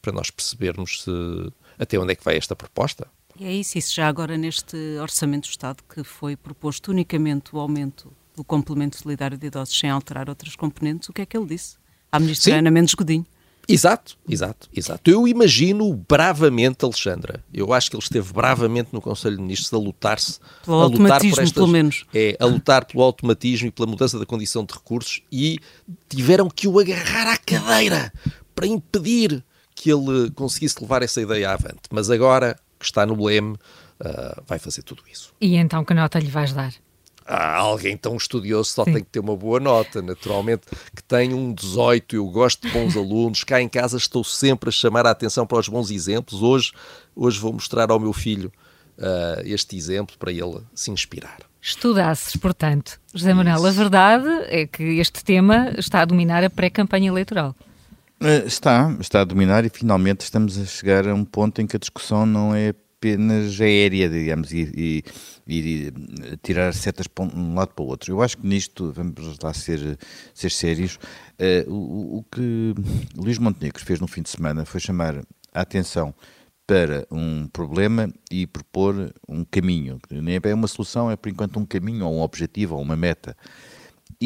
para 0.00 0.12
nós 0.12 0.30
percebermos 0.30 1.02
se, 1.02 1.10
até 1.76 1.98
onde 1.98 2.12
é 2.12 2.14
que 2.14 2.24
vai 2.24 2.36
esta 2.36 2.54
proposta. 2.54 3.08
E 3.38 3.44
é 3.44 3.52
isso, 3.52 3.76
isso 3.78 3.94
já 3.94 4.06
agora 4.06 4.36
neste 4.36 4.76
Orçamento 5.00 5.48
do 5.48 5.50
Estado 5.50 5.82
que 5.92 6.04
foi 6.04 6.36
proposto 6.36 6.88
unicamente 6.90 7.54
o 7.54 7.58
aumento 7.58 8.12
do 8.36 8.44
complemento 8.44 8.96
solidário 8.96 9.36
de 9.36 9.46
idosos 9.46 9.78
sem 9.78 9.90
alterar 9.90 10.28
outras 10.28 10.56
componentes, 10.56 11.08
o 11.08 11.12
que 11.12 11.22
é 11.22 11.26
que 11.26 11.36
ele 11.36 11.46
disse? 11.46 11.76
À 12.10 12.18
ministra 12.18 12.52
Sim. 12.52 12.58
Ana 12.58 12.70
Mendes 12.70 12.94
Godinho. 12.94 13.26
Exato, 13.66 14.18
exato, 14.28 14.68
exato. 14.76 15.10
Eu 15.10 15.26
imagino 15.26 15.92
bravamente, 16.08 16.84
Alexandra. 16.84 17.42
Eu 17.52 17.72
acho 17.72 17.90
que 17.90 17.96
ele 17.96 18.02
esteve 18.02 18.32
bravamente 18.32 18.90
no 18.92 19.00
Conselho 19.00 19.36
de 19.36 19.42
Ministros 19.42 19.72
a 19.72 19.78
lutar-se. 19.78 20.38
Pelo 20.64 20.82
a 20.82 20.86
lutar 20.86 21.20
por 21.20 21.26
estas, 21.26 21.52
pelo 21.52 21.68
menos. 21.68 22.04
É, 22.12 22.36
a 22.38 22.44
lutar 22.44 22.84
pelo 22.84 23.02
automatismo 23.02 23.68
e 23.68 23.70
pela 23.70 23.88
mudança 23.88 24.18
da 24.18 24.26
condição 24.26 24.64
de 24.64 24.74
recursos 24.74 25.22
e 25.32 25.58
tiveram 26.08 26.48
que 26.50 26.68
o 26.68 26.78
agarrar 26.78 27.32
à 27.32 27.38
cadeira 27.38 28.12
para 28.54 28.66
impedir 28.66 29.42
que 29.74 29.90
ele 29.90 30.30
conseguisse 30.34 30.76
levar 30.80 31.02
essa 31.02 31.20
ideia 31.20 31.50
avante. 31.50 31.80
Mas 31.90 32.10
agora 32.10 32.56
que 32.84 32.90
está 32.90 33.06
no 33.06 33.24
leme, 33.24 33.54
uh, 33.54 34.42
vai 34.46 34.58
fazer 34.58 34.82
tudo 34.82 35.02
isso. 35.10 35.32
E 35.40 35.56
então 35.56 35.84
que 35.84 35.94
nota 35.94 36.18
lhe 36.18 36.30
vais 36.30 36.52
dar? 36.52 36.72
Ah, 37.26 37.56
alguém 37.56 37.96
tão 37.96 38.16
estudioso 38.16 38.70
só 38.70 38.84
Sim. 38.84 38.92
tem 38.92 39.02
que 39.02 39.10
ter 39.10 39.20
uma 39.20 39.34
boa 39.34 39.58
nota, 39.58 40.02
naturalmente, 40.02 40.66
que 40.94 41.02
tem 41.02 41.32
um 41.32 41.54
18, 41.54 42.16
eu 42.16 42.26
gosto 42.26 42.66
de 42.66 42.72
bons 42.72 42.94
alunos, 42.98 43.44
cá 43.44 43.62
em 43.62 43.68
casa 43.68 43.96
estou 43.96 44.22
sempre 44.22 44.68
a 44.68 44.72
chamar 44.72 45.06
a 45.06 45.10
atenção 45.10 45.46
para 45.46 45.58
os 45.58 45.68
bons 45.68 45.90
exemplos, 45.90 46.42
hoje, 46.42 46.72
hoje 47.16 47.38
vou 47.38 47.54
mostrar 47.54 47.90
ao 47.90 47.98
meu 47.98 48.12
filho 48.12 48.52
uh, 48.98 49.40
este 49.42 49.74
exemplo 49.74 50.16
para 50.18 50.30
ele 50.30 50.60
se 50.74 50.90
inspirar. 50.90 51.38
Estudasses, 51.62 52.36
portanto. 52.36 53.00
José 53.14 53.32
Manuel, 53.32 53.64
a 53.64 53.70
verdade 53.70 54.28
é 54.48 54.66
que 54.66 54.82
este 54.98 55.24
tema 55.24 55.72
está 55.78 56.02
a 56.02 56.04
dominar 56.04 56.44
a 56.44 56.50
pré-campanha 56.50 57.08
eleitoral. 57.08 57.56
Eh, 58.20 58.44
está, 58.46 58.96
está 59.00 59.20
a 59.20 59.24
dominar 59.24 59.64
e 59.64 59.68
finalmente 59.68 60.20
estamos 60.20 60.58
a 60.58 60.64
chegar 60.64 61.06
a 61.08 61.14
um 61.14 61.24
ponto 61.24 61.60
em 61.60 61.66
que 61.66 61.76
a 61.76 61.78
discussão 61.78 62.24
não 62.24 62.54
é 62.54 62.72
apenas 63.04 63.60
aérea, 63.60 64.08
digamos, 64.08 64.50
e, 64.52 65.02
e, 65.46 65.46
e 65.46 66.36
tirar 66.42 66.72
setas 66.72 67.06
de 67.06 67.36
um 67.36 67.54
lado 67.54 67.74
para 67.74 67.84
o 67.84 67.88
outro. 67.88 68.10
Eu 68.12 68.22
acho 68.22 68.38
que 68.38 68.46
nisto, 68.46 68.92
vamos 68.92 69.38
lá 69.42 69.52
ser, 69.52 69.98
ser 70.32 70.50
sérios, 70.50 70.98
uh, 71.38 71.70
o, 71.70 72.18
o, 72.18 72.22
que 72.22 72.74
Luís 73.14 73.38
Montenegro 73.38 73.84
fez 73.84 74.00
no 74.00 74.06
fim 74.06 74.22
de 74.22 74.30
semana 74.30 74.64
foi 74.64 74.80
chamar 74.80 75.16
a 75.52 75.60
atenção 75.60 76.14
para 76.66 77.06
um 77.10 77.46
problema 77.46 78.10
e 78.30 78.46
propor 78.46 79.12
um 79.28 79.44
caminho. 79.44 80.00
Nem 80.10 80.40
é 80.42 80.54
uma 80.54 80.66
solução, 80.66 81.10
é 81.10 81.16
por 81.16 81.28
enquanto 81.28 81.58
um 81.58 81.66
caminho 81.66 82.06
ou 82.06 82.14
um 82.14 82.22
objetivo 82.22 82.76
ou 82.76 82.80
uma 82.80 82.96
meta. 82.96 83.36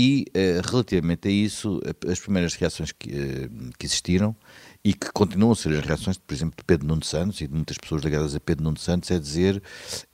E 0.00 0.26
uh, 0.28 0.70
relativamente 0.70 1.26
a 1.26 1.30
isso, 1.30 1.80
as 2.08 2.20
primeiras 2.20 2.54
reações 2.54 2.92
que, 2.92 3.08
uh, 3.08 3.50
que, 3.76 3.84
existiram 3.84 4.36
e 4.84 4.94
que 4.94 5.10
continuam 5.10 5.50
a 5.50 5.56
ser 5.56 5.72
as 5.72 5.84
reações, 5.84 6.16
por 6.16 6.32
exemplo, 6.32 6.54
de 6.56 6.62
Pedro 6.62 6.86
Nuno 6.86 7.02
Santos 7.04 7.40
e 7.40 7.48
de 7.48 7.52
muitas 7.52 7.76
pessoas 7.76 8.04
ligadas 8.04 8.32
a 8.32 8.38
Pedro 8.38 8.62
Nuno 8.62 8.78
Santos, 8.78 9.10
é 9.10 9.18
dizer, 9.18 9.60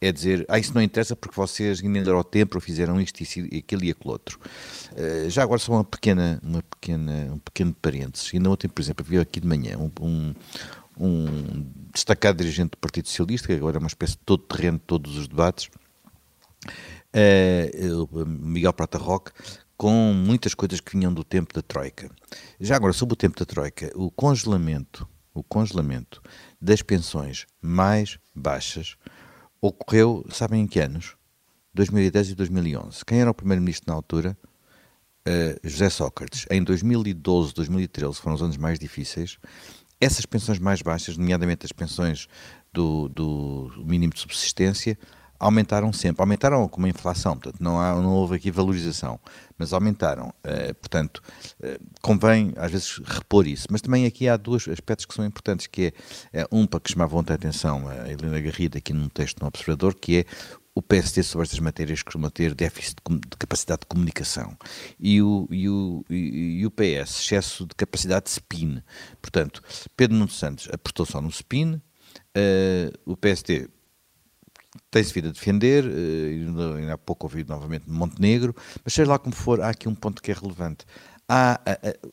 é 0.00 0.10
dizer 0.10 0.46
ah, 0.48 0.58
isso 0.58 0.72
não 0.74 0.80
interessa 0.80 1.14
porque 1.14 1.36
vocês 1.36 1.84
ainda 1.84 2.12
ao 2.12 2.24
tempo 2.24 2.58
fizeram 2.60 2.98
isto 2.98 3.20
e 3.20 3.58
aquilo 3.58 3.84
e 3.84 3.90
aquilo 3.90 4.10
outro. 4.10 4.40
Já 5.28 5.42
agora 5.42 5.58
só 5.58 5.72
uma 5.72 5.84
pequena, 5.84 6.40
uma 6.42 6.62
pequena, 6.62 7.34
um 7.34 7.38
pequeno 7.38 7.74
parênteses. 7.74 8.30
Ainda 8.32 8.48
ontem, 8.48 8.68
por 8.68 8.80
exemplo, 8.80 9.04
havia 9.06 9.20
aqui 9.20 9.38
de 9.38 9.46
manhã 9.46 9.76
um, 9.76 9.90
um 10.00 10.34
um 10.96 11.66
destacado 11.92 12.38
dirigente 12.38 12.70
do 12.70 12.78
Partido 12.78 13.08
Socialista, 13.08 13.48
que 13.48 13.54
agora 13.54 13.76
é 13.76 13.80
uma 13.80 13.88
espécie 13.88 14.12
de 14.12 14.20
todo 14.24 14.44
terreno 14.44 14.78
de 14.78 14.84
todos 14.84 15.16
os 15.18 15.26
debates, 15.26 15.68
uh, 17.14 18.26
Miguel 18.26 18.72
Prata 18.72 18.96
Roque, 18.96 19.32
com 19.76 20.12
muitas 20.14 20.54
coisas 20.54 20.80
que 20.80 20.96
vinham 20.96 21.12
do 21.12 21.24
tempo 21.24 21.52
da 21.52 21.62
Troika. 21.62 22.10
Já 22.60 22.76
agora, 22.76 22.92
sobre 22.92 23.14
o 23.14 23.16
tempo 23.16 23.38
da 23.38 23.44
Troika, 23.44 23.90
o 23.94 24.10
congelamento, 24.10 25.08
o 25.32 25.42
congelamento 25.42 26.22
das 26.60 26.82
pensões 26.82 27.46
mais 27.60 28.18
baixas 28.34 28.96
ocorreu, 29.60 30.24
sabem 30.30 30.62
em 30.62 30.66
que 30.66 30.80
anos? 30.80 31.16
2010 31.74 32.30
e 32.30 32.34
2011. 32.34 33.04
Quem 33.04 33.20
era 33.20 33.30
o 33.30 33.34
primeiro-ministro 33.34 33.86
na 33.88 33.94
altura? 33.94 34.36
Uh, 35.26 35.68
José 35.68 35.88
Sócrates. 35.90 36.46
Em 36.50 36.62
2012, 36.62 37.54
2013 37.54 38.14
foram 38.20 38.36
os 38.36 38.42
anos 38.42 38.56
mais 38.56 38.78
difíceis. 38.78 39.38
Essas 40.00 40.26
pensões 40.26 40.58
mais 40.58 40.82
baixas, 40.82 41.16
nomeadamente 41.16 41.64
as 41.64 41.72
pensões 41.72 42.28
do, 42.72 43.08
do 43.08 43.72
mínimo 43.84 44.12
de 44.12 44.20
subsistência, 44.20 44.98
aumentaram 45.38 45.92
sempre, 45.92 46.22
aumentaram 46.22 46.68
como 46.68 46.86
a 46.86 46.88
inflação, 46.88 47.36
portanto 47.36 47.60
não, 47.60 47.80
há, 47.80 47.94
não 47.94 48.12
houve 48.12 48.36
aqui 48.36 48.50
valorização, 48.50 49.18
mas 49.58 49.72
aumentaram, 49.72 50.28
uh, 50.28 50.74
portanto 50.74 51.22
uh, 51.60 51.84
convém 52.00 52.52
às 52.56 52.70
vezes 52.70 52.98
repor 53.04 53.46
isso, 53.46 53.66
mas 53.70 53.80
também 53.80 54.06
aqui 54.06 54.28
há 54.28 54.36
dois 54.36 54.66
aspectos 54.68 55.06
que 55.06 55.14
são 55.14 55.24
importantes, 55.24 55.66
que 55.66 55.92
é, 56.32 56.40
é 56.42 56.46
um 56.50 56.66
para 56.66 56.80
que 56.80 56.92
chamava 56.92 57.16
ontem 57.16 57.32
a 57.32 57.36
atenção 57.36 57.88
a 57.88 58.10
Helena 58.10 58.40
Garrida 58.40 58.78
aqui 58.78 58.92
num 58.92 59.08
texto 59.08 59.40
no 59.40 59.46
Observador, 59.46 59.94
que 59.94 60.18
é 60.18 60.24
o 60.74 60.82
PSD 60.82 61.22
sobre 61.22 61.44
estas 61.44 61.60
matérias 61.60 62.02
costuma 62.02 62.30
ter 62.30 62.52
déficit 62.52 62.96
de 63.06 63.36
capacidade 63.38 63.82
de 63.82 63.86
comunicação. 63.86 64.56
E 64.98 65.22
o, 65.22 65.46
e 65.48 65.68
o, 65.68 66.04
e 66.10 66.66
o 66.66 66.70
PS, 66.70 67.20
excesso 67.20 67.64
de 67.64 67.74
capacidade 67.76 68.24
de 68.24 68.30
spin. 68.32 68.82
Portanto, 69.22 69.62
Pedro 69.96 70.16
Nuno 70.16 70.30
Santos 70.30 70.68
apostou 70.72 71.06
só 71.06 71.20
no 71.20 71.28
spin, 71.28 71.74
uh, 71.74 71.80
o 73.06 73.16
PSD 73.16 73.68
tem-se 74.90 75.12
vindo 75.12 75.28
a 75.28 75.32
defender, 75.32 75.84
uh, 75.84 76.74
ainda 76.76 76.94
há 76.94 76.98
pouco 76.98 77.26
ouvi 77.26 77.44
novamente 77.44 77.88
Montenegro, 77.88 78.54
mas 78.84 78.92
seja 78.92 79.10
lá 79.10 79.18
como 79.18 79.34
for, 79.34 79.60
há 79.60 79.70
aqui 79.70 79.88
um 79.88 79.94
ponto 79.94 80.22
que 80.22 80.30
é 80.30 80.34
relevante. 80.34 80.84
Há, 81.28 81.60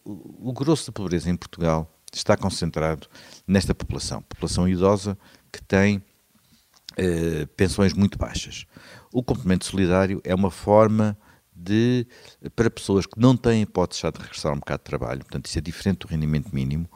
o, 0.06 0.50
o 0.50 0.54
grosso 0.54 0.88
da 0.88 0.94
pobreza 0.94 1.30
em 1.30 1.36
Portugal 1.36 1.92
está 2.14 2.36
concentrado 2.36 3.08
nesta 3.48 3.74
população, 3.74 4.22
população 4.22 4.68
idosa 4.68 5.18
que 5.52 5.62
tem 5.62 5.98
uh, 5.98 7.48
pensões 7.56 7.94
muito 7.94 8.18
baixas. 8.18 8.66
O 9.12 9.24
complemento 9.24 9.66
solidário 9.66 10.22
é 10.24 10.34
uma 10.34 10.52
forma 10.52 11.18
de, 11.54 12.08
para 12.56 12.70
pessoas 12.70 13.06
que 13.06 13.20
não 13.20 13.38
têm 13.38 13.62
hipótese 13.62 14.02
já 14.02 14.12
de 14.12 14.20
regressar 14.20 14.52
ao 14.52 14.56
mercado 14.56 14.80
de 14.80 14.86
trabalho, 14.86 15.20
portanto 15.20 15.46
isso 15.46 15.58
é 15.58 15.62
diferente 15.62 16.00
do 16.00 16.08
rendimento 16.08 16.54
mínimo, 16.54 16.90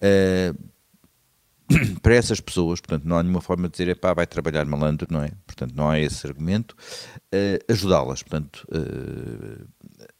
uh, 0.00 0.58
para 2.02 2.14
essas 2.14 2.40
pessoas, 2.40 2.80
portanto, 2.80 3.04
não 3.04 3.18
há 3.18 3.22
nenhuma 3.22 3.40
forma 3.40 3.68
de 3.68 3.72
dizer, 3.72 3.88
epá, 3.88 4.14
vai 4.14 4.26
trabalhar 4.26 4.64
malandro, 4.64 5.06
não 5.10 5.22
é? 5.22 5.30
Portanto, 5.46 5.74
não 5.74 5.90
há 5.90 5.98
esse 5.98 6.26
argumento. 6.26 6.76
Uh, 7.34 7.72
Ajudá-las, 7.72 8.22
portanto, 8.22 8.66
uh, 8.70 9.66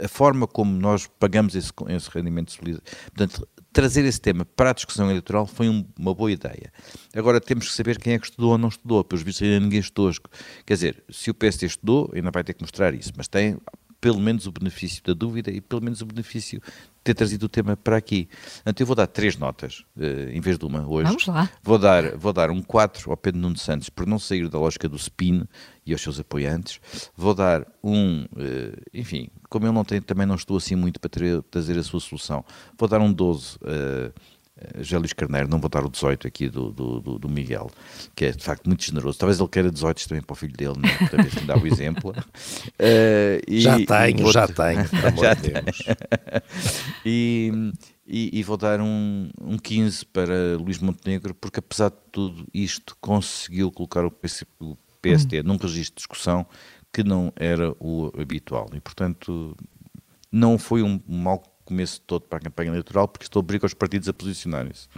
a 0.02 0.09
forma 0.09 0.46
como 0.46 0.72
nós 0.72 1.06
pagamos 1.06 1.54
esse, 1.54 1.70
esse 1.88 2.11
rendimento 2.11 2.52
solidário, 2.52 2.82
portanto, 3.06 3.46
trazer 3.72 4.04
esse 4.04 4.20
tema 4.20 4.44
para 4.44 4.70
a 4.70 4.72
discussão 4.72 5.11
eleitoral 5.11 5.46
foi 5.46 5.68
um, 5.68 5.87
uma 5.98 6.14
boa 6.14 6.32
ideia. 6.32 6.72
Agora 7.14 7.40
temos 7.40 7.68
que 7.68 7.74
saber 7.74 7.98
quem 7.98 8.14
é 8.14 8.18
que 8.18 8.26
estudou 8.26 8.52
ou 8.52 8.59
não 8.59 8.68
estudou, 8.68 9.04
pelos 9.04 9.22
vistos 9.22 9.46
ainda 9.46 9.61
ninguém 9.61 9.80
estudou. 9.80 10.11
Quer 10.64 10.74
dizer, 10.74 11.04
se 11.11 11.30
o 11.30 11.35
PSD 11.35 11.66
estudou, 11.66 12.11
ainda 12.14 12.30
vai 12.30 12.42
ter 12.42 12.54
que 12.54 12.62
mostrar 12.62 12.94
isso, 12.94 13.12
mas 13.16 13.28
tem 13.28 13.59
pelo 14.00 14.20
menos 14.20 14.46
o 14.46 14.52
benefício 14.52 15.02
da 15.04 15.12
dúvida 15.12 15.50
e 15.50 15.61
pelo 15.61 15.82
menos 15.82 16.00
o 16.00 16.06
benefício 16.06 16.61
de 16.61 16.66
ter 17.04 17.14
trazido 17.14 17.46
o 17.46 17.48
tema 17.48 17.76
para 17.76 17.96
aqui. 17.96 18.28
Portanto, 18.54 18.80
eu 18.80 18.87
vou 18.87 18.96
dar 18.96 19.06
três 19.06 19.37
notas, 19.37 19.85
uh, 19.96 20.30
em 20.30 20.40
vez 20.40 20.59
de 20.59 20.64
uma 20.64 20.87
hoje. 20.87 21.09
Vamos 21.09 21.26
lá. 21.26 21.50
Vou 21.62 21.78
dar, 21.78 22.16
vou 22.16 22.32
dar 22.32 22.50
um 22.50 22.62
4 22.62 23.11
ao 23.11 23.16
Pedro 23.16 23.40
Nuno 23.40 23.56
Santos 23.56 23.88
por 23.88 24.06
não 24.06 24.18
sair 24.18 24.48
da 24.48 24.59
lógica 24.59 24.88
do 24.88 24.96
spin 24.96 25.44
e 25.85 25.92
aos 25.92 26.02
seus 26.02 26.18
apoiantes. 26.18 26.80
Vou 27.16 27.35
dar 27.35 27.66
um, 27.82 28.24
uh, 28.24 28.80
enfim, 28.92 29.28
como 29.48 29.66
eu 29.66 29.72
não 29.72 29.85
tenho, 29.85 30.02
também 30.02 30.26
não 30.26 30.35
estou 30.35 30.56
assim 30.56 30.74
muito 30.74 30.98
para 31.00 31.11
trazer 31.50 31.78
a 31.78 31.82
sua 31.82 32.00
solução, 32.00 32.44
vou 32.76 32.88
dar 32.88 33.00
um 33.00 33.12
12 33.12 33.56
uh, 33.56 33.59
eh, 33.66 34.12
José 34.79 34.97
Luís 34.97 35.12
Carneiro, 35.12 35.49
não 35.49 35.61
vou 35.61 35.69
dar 35.69 35.85
o 35.85 35.90
18 35.90 36.27
aqui 36.27 36.49
do, 36.49 36.71
do, 36.73 37.19
do, 37.19 37.29
Miguel, 37.29 37.71
que 38.14 38.25
é 38.25 38.33
de 38.33 38.42
facto 38.42 38.66
muito 38.66 38.83
generoso. 38.83 39.19
Talvez 39.19 39.38
ele 39.38 39.49
queira 39.49 39.71
18 39.71 40.09
também 40.09 40.23
para 40.23 40.33
o 40.33 40.37
filho 40.37 40.57
dele, 40.57 40.75
não 40.79 40.88
é? 40.88 41.09
Talvez 41.09 41.35
me 41.35 41.42
dá 41.42 41.59
o 41.59 41.66
exemplo. 41.66 42.11
Uh, 42.11 43.42
e, 43.47 43.61
já 43.61 43.77
tenho, 43.77 44.33
já 44.33 44.49
tenho, 44.49 44.85
já 45.21 45.35
de 45.35 45.51
Deus. 45.51 45.79
e, 47.05 47.73
e, 48.07 48.38
e, 48.38 48.42
vou 48.42 48.57
dar 48.57 48.81
um, 48.81 49.29
um 49.42 49.59
15 49.59 50.07
para 50.07 50.57
Luís 50.59 50.79
Montenegro, 50.79 51.35
porque 51.35 51.61
apesar 51.61 51.90
de 51.90 51.99
tudo 52.11 52.47
isto 52.55 52.97
conseguiu 52.99 53.71
colocar 53.71 54.07
o, 54.07 54.11
PC, 54.11 54.47
o 54.59 54.75
PSD 55.03 55.40
hum. 55.40 55.45
num 55.45 55.57
registro 55.59 55.97
de 55.97 55.99
discussão 55.99 56.47
que 56.90 57.05
não 57.05 57.31
era 57.37 57.75
o 57.79 58.11
habitual. 58.19 58.71
E 58.73 58.81
portanto 58.81 59.55
não 60.33 60.59
foi 60.59 60.83
um 60.83 60.99
mau 61.07 61.42
começo 61.66 62.00
todo 62.00 62.22
para 62.22 62.38
a 62.38 62.40
campanha 62.40 62.70
eleitoral, 62.70 63.07
porque 63.07 63.24
estou 63.24 63.40
a 63.40 63.42
obrigar 63.42 63.66
os 63.66 63.74
partidos 63.74 64.09
a 64.09 64.14
posicionarem-se. 64.14 64.88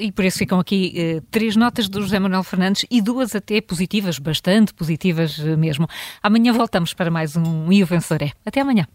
E 0.00 0.10
por 0.10 0.24
isso 0.24 0.38
ficam 0.38 0.58
aqui 0.58 0.92
eh, 0.96 1.22
três 1.30 1.54
notas 1.54 1.88
do 1.88 2.02
José 2.02 2.18
Manuel 2.18 2.42
Fernandes 2.42 2.84
e 2.90 3.00
duas 3.00 3.34
até 3.34 3.60
positivas, 3.60 4.18
bastante 4.18 4.74
positivas 4.74 5.38
eh, 5.38 5.56
mesmo. 5.56 5.86
Amanhã 6.20 6.52
voltamos 6.52 6.92
para 6.92 7.12
mais 7.12 7.36
um 7.36 7.70
E 7.72 7.82
o 7.82 7.86
Vencedor 7.86 8.26
é. 8.26 8.32
Até 8.44 8.60
amanhã. 8.60 8.88